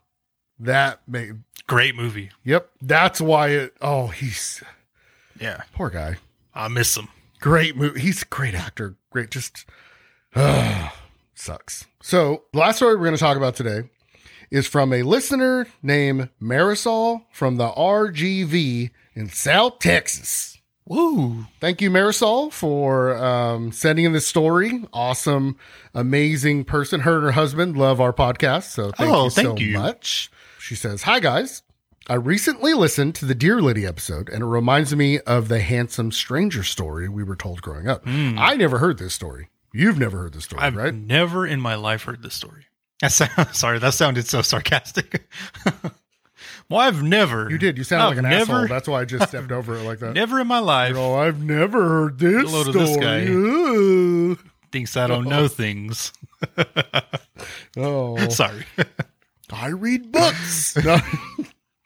[0.61, 2.31] That made, Great movie.
[2.45, 3.75] Yep, that's why it.
[3.81, 4.63] Oh, he's
[5.41, 5.63] Yeah.
[5.73, 6.17] poor guy.
[6.55, 7.09] I miss him.
[7.41, 8.01] Great movie.
[8.01, 8.97] He's a great actor.
[9.11, 9.65] Great, just
[11.35, 11.87] sucks.
[12.03, 13.89] So the last story we're going to talk about today
[14.51, 20.59] is from a listener named Marisol from the RGV in South Texas.
[20.87, 21.47] Woo.
[21.61, 24.85] Thank you, Marisol, for um, sending in this story.
[24.93, 25.57] Awesome,
[25.95, 27.01] amazing person.
[27.01, 28.65] Her and her husband love our podcast.
[28.65, 29.79] So thank Oh, you thank so you.
[29.79, 30.31] much.
[30.71, 31.65] She says, Hi, guys.
[32.07, 36.13] I recently listened to the Deer Lady episode, and it reminds me of the handsome
[36.13, 38.05] stranger story we were told growing up.
[38.05, 38.37] Hmm.
[38.39, 39.49] I never heard this story.
[39.73, 40.63] You've never heard this story.
[40.63, 40.95] I've right?
[40.95, 42.67] never in my life heard this story.
[43.01, 45.29] That sound, sorry, that sounded so sarcastic.
[46.69, 47.51] well, I've never.
[47.51, 47.77] You did.
[47.77, 48.69] You sound I've like an never, asshole.
[48.69, 50.13] That's why I just stepped over it like that.
[50.15, 52.87] Never in my life Oh, I've never heard this Hello to story.
[52.87, 53.25] this guy.
[53.27, 54.39] Ooh.
[54.71, 56.13] thinks I don't know things.
[57.77, 58.65] Oh, Sorry.
[59.53, 60.77] I read books.
[60.85, 60.99] No.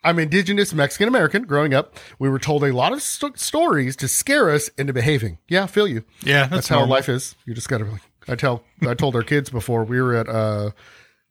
[0.03, 1.45] I'm indigenous Mexican American.
[1.45, 5.39] Growing up, we were told a lot of st- stories to scare us into behaving.
[5.47, 6.03] Yeah, I feel you.
[6.21, 6.93] Yeah, That's, that's, how normal.
[6.93, 7.35] life is.
[7.43, 10.13] You just got to be like, I tell I told our kids before we were
[10.15, 10.71] at uh,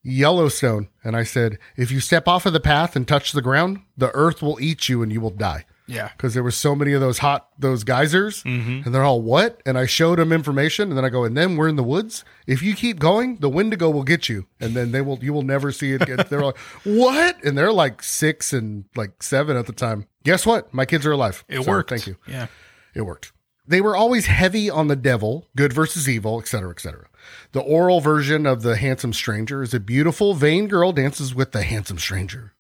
[0.03, 3.81] Yellowstone, and I said, if you step off of the path and touch the ground,
[3.97, 5.67] the earth will eat you and you will die.
[5.87, 6.09] Yeah.
[6.17, 8.83] Because there were so many of those hot those geysers, Mm-hmm.
[8.87, 9.61] and they're all what?
[9.67, 12.25] And I showed them information, and then I go, and then we're in the woods.
[12.47, 15.43] If you keep going, the Wendigo will get you, and then they will you will
[15.43, 16.25] never see it again.
[16.31, 17.43] they're like, what?
[17.45, 20.07] And they're like six and like seven at the time.
[20.25, 20.73] Guess what?
[20.73, 21.45] My kids are alive.
[21.49, 21.91] It So, worked.
[21.91, 22.17] Thank you.
[22.27, 22.47] Yeah.
[22.95, 23.33] It worked.
[23.67, 27.07] They were always heavy on the devil, good versus evil, etc., etc.
[27.53, 31.63] The oral version of the handsome stranger is a beautiful, vain girl dances with the
[31.63, 32.53] handsome stranger.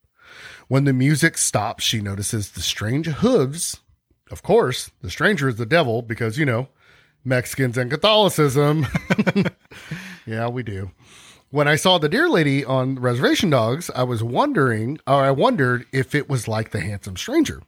[0.69, 3.81] When the music stops, she notices the strange hooves.
[4.31, 6.69] Of course, the stranger is the devil because, you know,
[7.25, 8.87] Mexicans and Catholicism.
[10.27, 10.91] yeah, we do.
[11.51, 15.87] When I saw the deer lady on Reservation Dogs, I was wondering, or I wondered
[15.93, 17.63] if it was like the handsome stranger.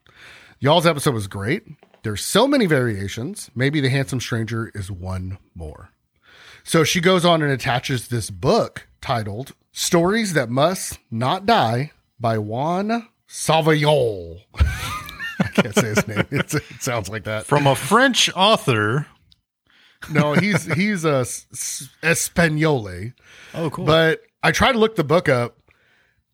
[0.58, 1.64] Y'all's episode was great.
[2.02, 3.50] There's so many variations.
[3.54, 5.90] Maybe the handsome stranger is one more.
[6.64, 12.38] So she goes on and attaches this book titled Stories That Must Not Die by
[12.38, 14.40] Juan Savoyol.
[15.38, 16.24] I can't say his name.
[16.30, 17.46] It's, it sounds like that.
[17.46, 19.06] From a French author.
[20.10, 23.12] No, he's he's a s- Espanole.
[23.54, 23.84] Oh, cool.
[23.86, 25.58] But I tried to look the book up,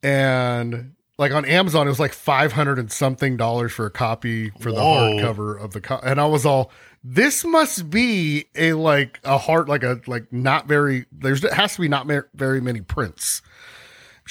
[0.03, 4.51] and like on Amazon, it was like five hundred and something dollars for a copy
[4.61, 5.17] for the Whoa.
[5.17, 5.81] hardcover of the.
[5.81, 6.71] Co- and I was all,
[7.05, 11.07] this must be a like a heart like a like not very.
[11.13, 13.43] There's it has to be not ma- very many prints.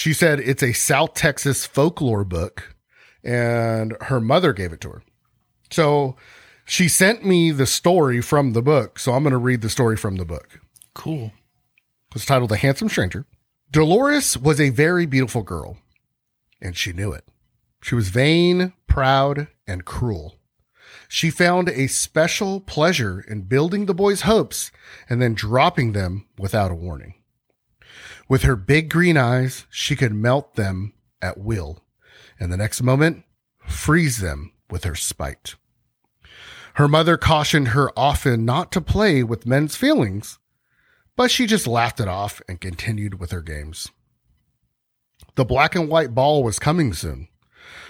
[0.02, 2.76] She said it's a South Texas folklore book,
[3.24, 5.04] and her mother gave it to her.
[5.70, 6.16] So
[6.66, 8.97] she sent me the story from the book.
[8.97, 10.60] So I'm going to read the story from the book.
[10.95, 11.34] cool.
[12.16, 13.28] It's titled The Handsome Stranger.
[13.70, 15.78] Dolores was a very beautiful girl,
[16.60, 17.26] and she knew it.
[17.84, 20.39] She was vain, proud, and cruel.
[21.10, 24.72] She found a special pleasure in building the boys' hopes
[25.08, 27.20] and then dropping them without a warning.
[28.32, 31.84] With her big green eyes, she could melt them at will,
[32.40, 33.26] and the next moment,
[33.68, 35.56] freeze them with her spite.
[36.76, 40.40] Her mother cautioned her often not to play with men's feelings,
[41.18, 43.92] but she just laughed it off and continued with her games.
[45.36, 47.28] The black and white ball was coming soon.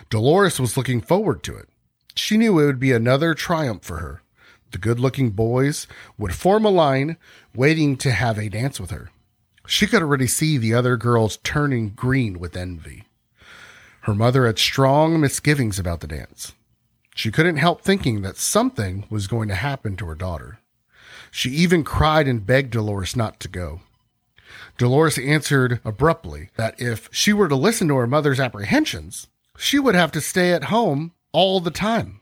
[0.10, 1.70] Dolores was looking forward to it.
[2.16, 4.24] She knew it would be another triumph for her.
[4.72, 5.86] The good looking boys
[6.18, 7.18] would form a line
[7.54, 9.12] waiting to have a dance with her.
[9.72, 13.06] She could already see the other girls turning green with envy.
[14.02, 16.52] Her mother had strong misgivings about the dance.
[17.16, 20.60] She couldn't help thinking that something was going to happen to her daughter.
[21.32, 23.80] She even cried and begged Dolores not to go.
[24.78, 29.96] Dolores answered abruptly that if she were to listen to her mother's apprehensions, she would
[29.96, 32.20] have to stay at home all the time.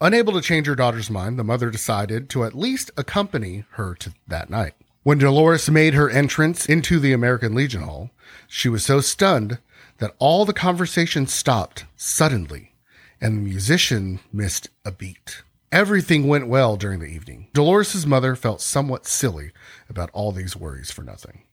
[0.00, 4.12] Unable to change her daughter's mind, the mother decided to at least accompany her to
[4.26, 4.74] that night.
[5.02, 8.10] When Dolores made her entrance into the American Legion Hall,
[8.46, 9.58] she was so stunned
[9.96, 12.74] that all the conversation stopped suddenly
[13.18, 15.42] and the musician missed a beat.
[15.72, 17.48] Everything went well during the evening.
[17.54, 19.52] Dolores's mother felt somewhat silly
[19.88, 21.44] about all these worries for nothing.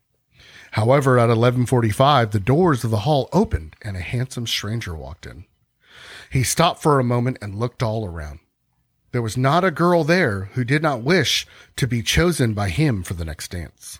[0.72, 5.46] However, at 11:45, the doors of the hall opened and a handsome stranger walked in.
[6.30, 8.40] He stopped for a moment and looked all around.
[9.12, 11.48] There was not a girl there who did not wish
[11.78, 14.00] to be chosen by him for the next dance.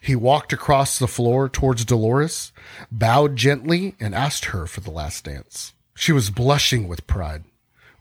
[0.00, 2.52] He walked across the floor towards Dolores,
[2.90, 5.74] bowed gently, and asked her for the last dance.
[5.94, 7.44] She was blushing with pride.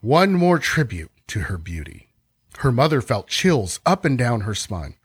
[0.01, 2.07] One more tribute to her beauty.
[2.59, 4.95] Her mother felt chills up and down her spine.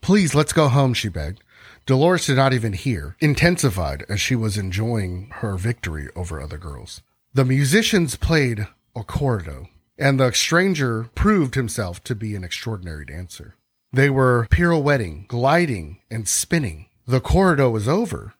[0.00, 1.42] Please, let's go home, she begged.
[1.84, 7.02] Dolores did not even hear, intensified as she was enjoying her victory over other girls.
[7.34, 13.54] The musicians played a accordo, and the stranger proved himself to be an extraordinary dancer.
[13.92, 16.86] They were pirouetting, gliding, and spinning.
[17.06, 18.34] The corrido was over,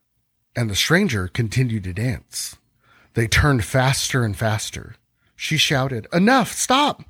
[0.57, 2.57] and the stranger continued to dance.
[3.15, 4.97] They turned faster and faster.
[5.37, 6.53] She shouted, Enough!
[6.53, 7.05] Stop!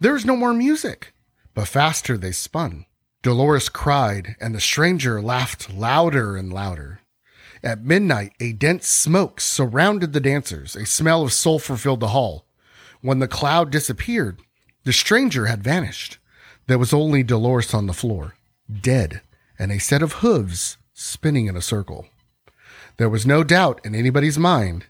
[0.00, 1.12] There is no more music.
[1.54, 2.86] But faster they spun.
[3.22, 7.00] Dolores cried, and the stranger laughed louder and louder.
[7.62, 10.76] At midnight, a dense smoke surrounded the dancers.
[10.76, 12.46] A smell of sulfur filled the hall.
[13.00, 14.40] When the cloud disappeared,
[14.84, 16.18] the stranger had vanished.
[16.66, 18.34] There was only Dolores on the floor,
[18.70, 19.22] dead,
[19.58, 22.06] and a set of hooves spinning in a circle.
[22.96, 24.86] There was no doubt in anybody's mind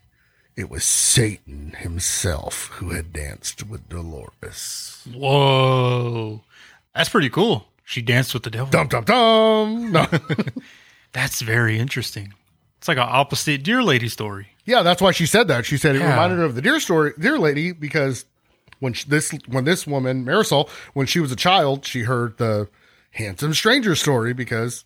[0.58, 5.06] it was Satan himself who had danced with Dolores.
[5.14, 6.42] Whoa.
[6.96, 7.68] That's pretty cool.
[7.84, 8.68] She danced with the devil.
[8.68, 9.92] Dum dum dum.
[9.92, 10.06] No.
[11.12, 12.34] That's very interesting.
[12.78, 14.48] It's like an opposite deer lady story.
[14.64, 15.66] yeah, that's why she said that.
[15.66, 16.10] She said it Yeah.
[16.10, 18.24] reminded her of the deer story, deer lady, because
[18.80, 22.68] when she, this when this woman Marisol, when she was a child, she heard the
[23.10, 24.84] handsome stranger story because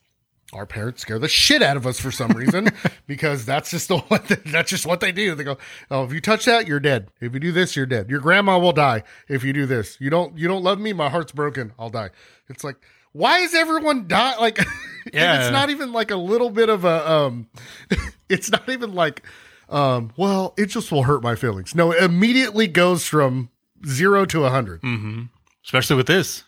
[0.55, 2.69] our parents scare the shit out of us for some reason
[3.07, 5.35] because that's just the what they, that's just what they do.
[5.35, 5.59] They go,
[5.91, 7.09] "Oh, if you touch that, you're dead.
[7.21, 8.09] If you do this, you're dead.
[8.09, 9.99] Your grandma will die if you do this.
[10.01, 11.73] You don't you don't love me, my heart's broken.
[11.79, 12.11] I'll die."
[12.49, 12.77] It's like,
[13.13, 14.37] why is everyone die?
[14.39, 14.59] Like,
[15.13, 15.43] Yeah.
[15.43, 17.49] it's not even like a little bit of a um,
[18.29, 19.23] it's not even like,
[19.69, 21.75] um, well, it just will hurt my feelings.
[21.75, 23.51] No, it immediately goes from
[23.87, 24.81] zero to a hundred.
[24.83, 25.23] mm-hmm.
[25.65, 26.45] Especially with this,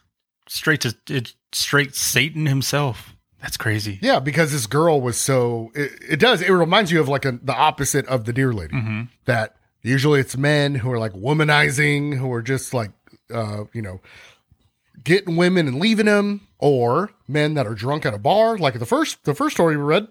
[0.49, 3.15] straight to it, straight Satan himself.
[3.43, 3.99] That's crazy.
[4.01, 7.33] Yeah, because this girl was so it, it does it reminds you of like a,
[7.33, 8.75] the opposite of the deer lady.
[8.77, 12.93] hmm That usually it's men who are like womanizing, who are just like
[13.33, 14.01] uh, you know,
[15.03, 18.86] getting women and leaving them, or men that are drunk at a bar, like the
[18.86, 20.09] first the first story we read,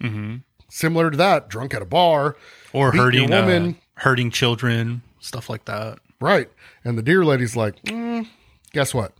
[0.00, 0.36] hmm
[0.68, 2.34] similar to that, drunk at a bar,
[2.72, 5.98] Or hurting women, uh, hurting children, stuff like that.
[6.18, 6.48] right?
[6.82, 8.26] And the deer lady's like, mm,
[8.72, 9.12] guess what?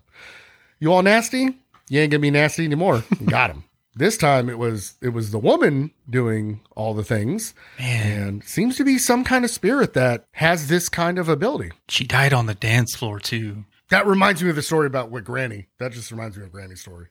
[0.80, 1.50] You all nasty?
[1.90, 3.04] You ain't gonna be nasty anymore.
[3.26, 3.64] Got him.
[3.94, 7.52] This time it was it was the woman doing all the things.
[7.78, 11.72] Man, and seems to be some kind of spirit that has this kind of ability.
[11.88, 13.66] she died on the dance floor too.
[13.92, 15.66] That reminds me of the story about with Granny.
[15.78, 17.08] That just reminds me of Granny's story.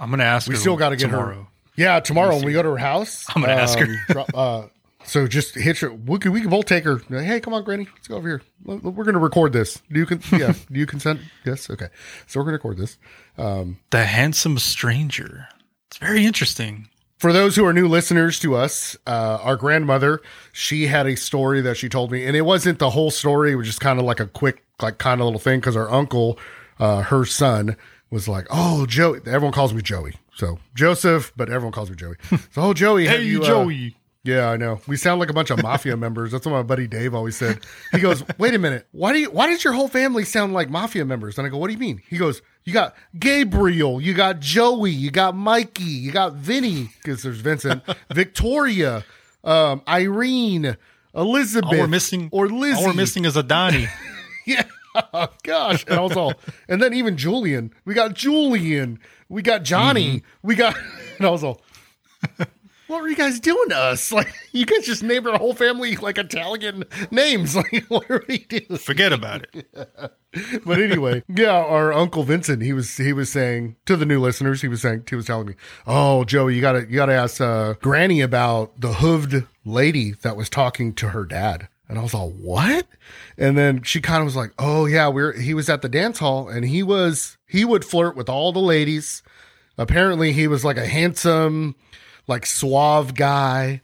[0.00, 0.48] I'm gonna ask.
[0.48, 1.42] We still got to get tomorrow.
[1.42, 1.46] her.
[1.76, 3.86] Yeah, tomorrow when we go to her house, I'm gonna ask her.
[4.08, 4.66] drop- uh,
[5.04, 5.92] so just hit her.
[5.92, 6.96] We can, we can both take her.
[7.10, 8.42] Hey, come on, Granny, let's go over here.
[8.64, 9.82] We're to record this.
[9.92, 10.54] Do you con- yeah?
[10.72, 11.20] Do you consent?
[11.44, 11.68] Yes.
[11.68, 11.88] Okay.
[12.26, 12.96] So we're to record this.
[13.36, 15.48] The handsome stranger.
[15.88, 16.88] It's very interesting.
[17.24, 20.20] For those who are new listeners to us, uh, our grandmother,
[20.52, 23.52] she had a story that she told me, and it wasn't the whole story.
[23.52, 25.90] It was just kind of like a quick, like kind of little thing because our
[25.90, 26.38] uncle,
[26.78, 27.78] uh, her son,
[28.10, 32.16] was like, "Oh, Joey." Everyone calls me Joey, so Joseph, but everyone calls me Joey.
[32.52, 33.78] So, oh, Joey, have you, uh,
[34.24, 34.80] yeah, I know.
[34.86, 36.32] We sound like a bunch of mafia members.
[36.32, 37.60] That's what my buddy Dave always said.
[37.92, 38.88] He goes, "Wait a minute.
[38.92, 41.58] Why do you why does your whole family sound like mafia members?" And I go,
[41.58, 45.84] "What do you mean?" He goes, "You got Gabriel, you got Joey, you got Mikey,
[45.84, 49.04] you got Vinny because there's Vincent, Victoria,
[49.44, 50.76] um, Irene,
[51.14, 52.80] Elizabeth, All we're missing, or Lizzie.
[52.80, 53.88] All we're missing is a Donnie.
[54.46, 54.64] Yeah.
[55.14, 55.86] Oh, gosh.
[55.88, 56.32] And also,
[56.68, 57.72] and then even Julian.
[57.86, 58.98] We got Julian.
[59.30, 60.22] We got Johnny.
[60.42, 60.76] We got,
[61.16, 61.62] and I was all,
[62.86, 64.12] what were you guys doing to us?
[64.12, 67.56] Like, you guys just named our whole family like Italian names.
[67.64, 68.78] Like, what are we doing?
[68.78, 69.66] Forget about it.
[70.64, 74.60] But anyway, yeah, our uncle Vincent, he was he was saying to the new listeners,
[74.62, 75.54] he was saying he was telling me,
[75.86, 80.50] "Oh, Joey, you gotta you gotta ask uh, Granny about the hooved lady that was
[80.50, 82.88] talking to her dad." And I was all, "What?"
[83.38, 86.18] And then she kind of was like, "Oh yeah, we're he was at the dance
[86.18, 89.22] hall and he was he would flirt with all the ladies.
[89.78, 91.76] Apparently, he was like a handsome,
[92.26, 93.80] like suave guy."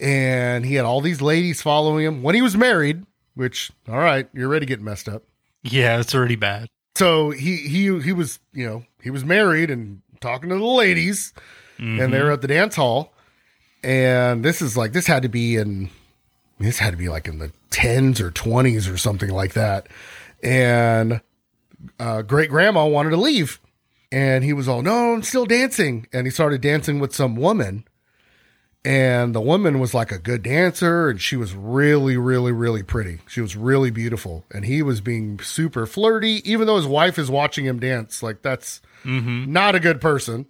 [0.00, 3.04] and he had all these ladies following him when he was married.
[3.34, 5.22] Which, all right, you're ready to get messed up.
[5.62, 6.68] Yeah, it's already bad.
[6.96, 11.32] So he he he was you know he was married and talking to the ladies,
[11.78, 13.12] and they're at the dance hall,
[13.84, 15.90] and this is like this had to be in
[16.58, 19.86] this had to be like in the tens or twenties or something like that,
[20.42, 21.20] and
[22.00, 23.60] uh, great grandma wanted to leave,
[24.10, 27.84] and he was all no, I'm still dancing, and he started dancing with some woman,
[28.84, 33.18] and the woman was like a good dancer and she was really really really pretty.
[33.28, 34.44] She was really beautiful.
[34.50, 38.22] And he was being super flirty even though his wife is watching him dance.
[38.22, 39.52] Like that's mm-hmm.
[39.52, 40.46] not a good person.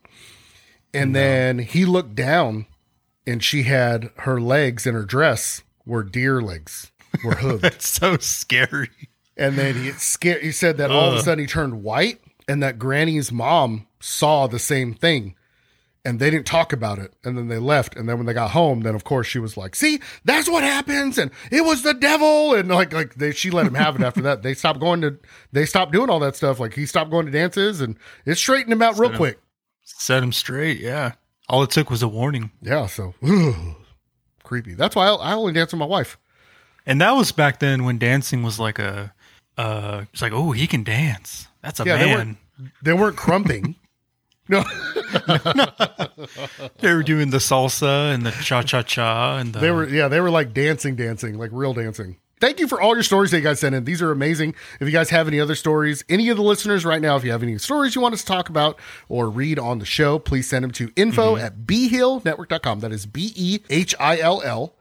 [0.95, 2.67] And then he looked down
[3.27, 6.93] and she had her legs in her dress were deer legs
[7.25, 8.91] were hooved It's so scary.
[9.37, 12.63] and then he scared he said that all of a sudden he turned white and
[12.63, 15.35] that granny's mom saw the same thing
[16.05, 18.51] and they didn't talk about it and then they left and then when they got
[18.53, 21.93] home then of course she was like see that's what happens and it was the
[21.95, 25.01] devil and like like they she let him have it after that they stopped going
[25.01, 25.19] to
[25.53, 28.73] they stopped doing all that stuff like he stopped going to dances and it straightened
[28.73, 29.39] him out real quick
[29.91, 30.81] Set him straight.
[30.81, 31.13] Yeah.
[31.49, 32.51] All it took was a warning.
[32.63, 33.15] yeah so
[34.45, 36.19] creepy that's why I, I only dance with my wife
[36.87, 39.13] And that was back then when dancing was like a,
[39.59, 41.48] uh, it's like, oh, he can dance.
[41.63, 42.39] That's a Yeah, they man.
[42.83, 43.77] they weren't crumping
[44.49, 44.65] no
[46.81, 49.59] They were doing the salsa and the cha cha cha and the.
[49.59, 52.17] They were, yeah, they were like dancing, dancing, like real dancing.
[52.41, 53.85] Thank you for all your stories that you guys sent in.
[53.85, 54.55] These are amazing.
[54.81, 57.33] If you guys have any other stories, any of the listeners right now, if you
[57.33, 58.79] have any stories you want us to talk about
[59.09, 61.45] or read on the show, please send them to info mm-hmm.
[61.45, 62.81] at behillnetwork.com.
[62.81, 64.75] That is B E H I L L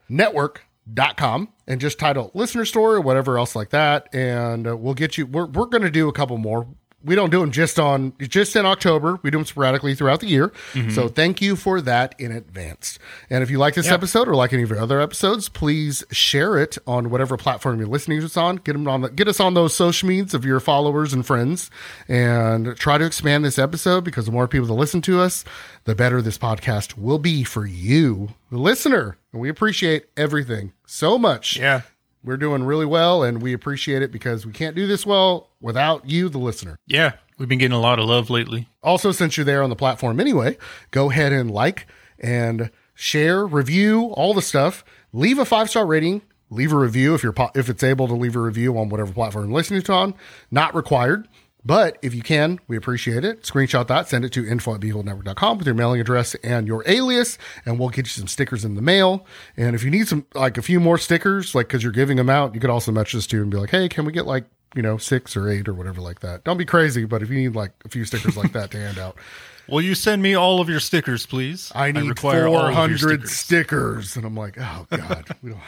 [0.87, 4.07] network.com and just title listener story or whatever else like that.
[4.13, 6.67] And uh, we'll get you, we're, we're going to do a couple more
[7.03, 9.19] we don't do them just on just in October.
[9.21, 10.51] We do them sporadically throughout the year.
[10.89, 12.97] So thank you for that in advance.
[13.29, 13.93] And if you like this Yeah.
[13.93, 17.87] episode or like any of our other episodes, please share it on whatever platform you're
[17.87, 18.57] listening to us on.
[18.57, 21.69] Get them on the, get us on those social medias of your followers and friends,
[22.09, 25.45] and try to expand this episode because the more people that listen to us,
[25.85, 29.17] the better this podcast will be for you, the listener.
[29.37, 31.57] And we appreciate everything so much.
[31.57, 31.81] Yeah.
[32.23, 36.09] We're doing really well, and we appreciate it because we can't do this well without
[36.09, 36.79] you, the listener.
[36.87, 37.11] Yeah.
[37.37, 38.67] We've been getting a lot of love lately.
[38.81, 40.57] Also, since you're there on the platform anyway,
[40.89, 41.85] go ahead and like
[42.17, 44.83] and share, review, all the stuff.
[45.13, 46.23] Leave a five star rating.
[46.49, 49.13] Leave a review if you're po- if it's able to leave a review on whatever
[49.13, 50.15] platform you're listening to on.
[50.49, 51.27] Not required,
[51.67, 53.43] but if you can, we appreciate it.
[53.43, 57.37] Screenshot that, send it to info at behillnetwork.com with your mailing address and your alias,
[57.65, 59.25] and we'll get you some stickers in the mail.
[59.57, 62.29] And if you need some, like a few more stickers, like because you're giving them
[62.29, 64.45] out, you could also message us too and be like, hey, can we get like
[64.75, 66.45] you know six or eight or whatever like that?
[66.45, 68.97] Don't be crazy, but if you need like a few stickers like that to hand
[68.97, 69.17] out.
[69.67, 71.73] Will you send me all of your stickers, please?
[71.75, 73.31] I need require all of your 400 stickers.
[73.35, 74.15] stickers.
[74.15, 75.59] And I'm like, oh God, we don't,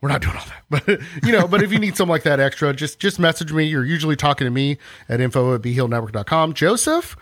[0.00, 0.56] we're not doing all that.
[0.70, 3.64] But, you know, but if you need something like that extra, just, just message me.
[3.64, 4.78] You're usually talking to me
[5.08, 7.16] at info at behillnetwork.com, Joseph.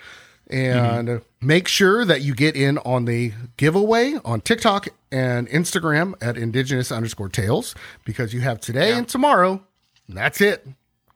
[0.50, 1.46] And mm-hmm.
[1.46, 6.92] make sure that you get in on the giveaway on TikTok and Instagram at indigenous
[6.92, 7.74] underscore tales
[8.04, 9.62] because you have today and tomorrow.
[10.06, 10.66] And that's it.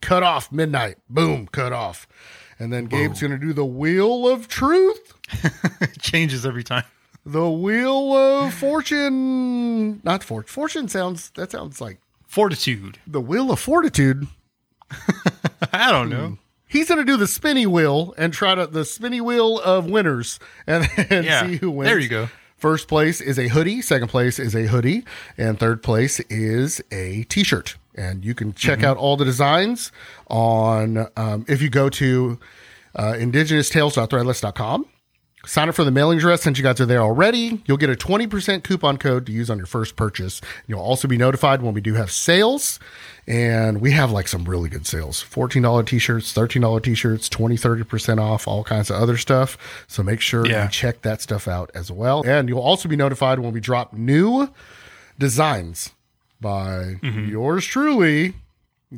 [0.01, 0.97] Cut off midnight.
[1.09, 2.07] Boom, cut off.
[2.59, 5.15] And then Gabe's going to do the wheel of truth.
[5.81, 6.85] it changes every time.
[7.25, 10.01] The wheel of fortune.
[10.05, 10.49] Not fortune.
[10.53, 11.31] Fortune sounds.
[11.31, 12.99] That sounds like Fortitude.
[13.07, 14.27] the wheel of fortitude.
[15.73, 16.39] I don't know.
[16.67, 20.41] He's going to do the spinny wheel and try to the spinny wheel of winners
[20.67, 21.47] and, and Yeah.
[21.47, 21.89] see who wins.
[21.91, 22.29] There you go.
[22.57, 23.83] First place is a hoodie.
[23.83, 25.05] Second place is a hoodie,
[25.37, 27.77] and third place is a T-shirt.
[27.95, 29.93] And you can check out all the designs
[30.29, 32.39] on um, if you go to
[32.95, 33.17] uh.
[35.45, 37.63] Sign up for the mailing address since you guys are there already.
[37.67, 40.41] You'll get a 20% coupon code to use on your first purchase.
[40.69, 42.79] You'll also be notified when we do have sales.
[43.27, 47.57] And we have like some really good sales $14 t shirts, $13 t shirts, 20,
[47.57, 49.57] 30% off, all kinds of other stuff.
[49.89, 50.65] So make sure Yeah.
[50.65, 52.23] you check that stuff out as well.
[52.27, 54.49] And you'll also be notified when we drop new
[55.19, 55.91] designs
[56.41, 57.29] by mm-hmm.
[57.31, 58.35] yours truly,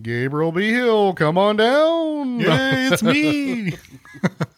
[0.01, 0.71] Gabriel B.
[0.73, 1.15] Hill.
[1.15, 2.41] Come on down.
[2.41, 3.75] Hey, it's me.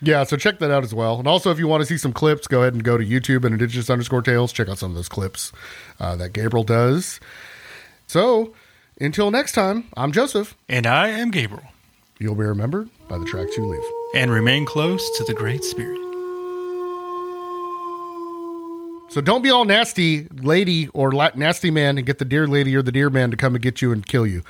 [0.00, 1.18] Yeah, so check that out as well.
[1.18, 3.44] And also, if you want to see some clips, go ahead and go to YouTube
[3.44, 4.52] and Indigenous underscore Tales.
[4.52, 5.52] Check out some of those clips
[6.00, 7.18] uh, that Gabriel does.
[8.06, 8.54] So,
[9.00, 10.56] until next time, I'm Joseph.
[10.68, 11.64] and I am Gabriel.
[12.18, 13.82] You'll be remembered by the tracks you leave.
[14.14, 15.98] And remain close to the Great Spirit.
[19.10, 22.76] So don't be all nasty lady or la- nasty man and get the deer lady
[22.76, 24.42] or the deer man to come and get you and kill you,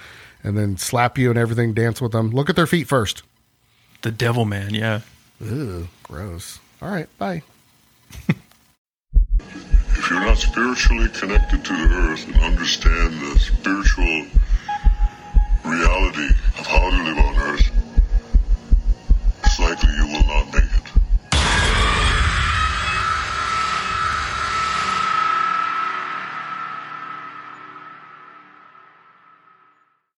[0.42, 1.74] and then slap you and everything.
[1.74, 2.30] Dance with them.
[2.30, 3.22] Look at their feet first.
[4.02, 5.00] The Devil Man, yeah.
[5.42, 6.60] Ooh, gross.
[6.80, 7.42] All right, bye.
[8.28, 14.26] if you're not spiritually connected to the earth and understand the spiritual
[15.64, 16.28] reality
[16.58, 17.70] of how to live on earth,
[19.44, 20.52] it's likely you will not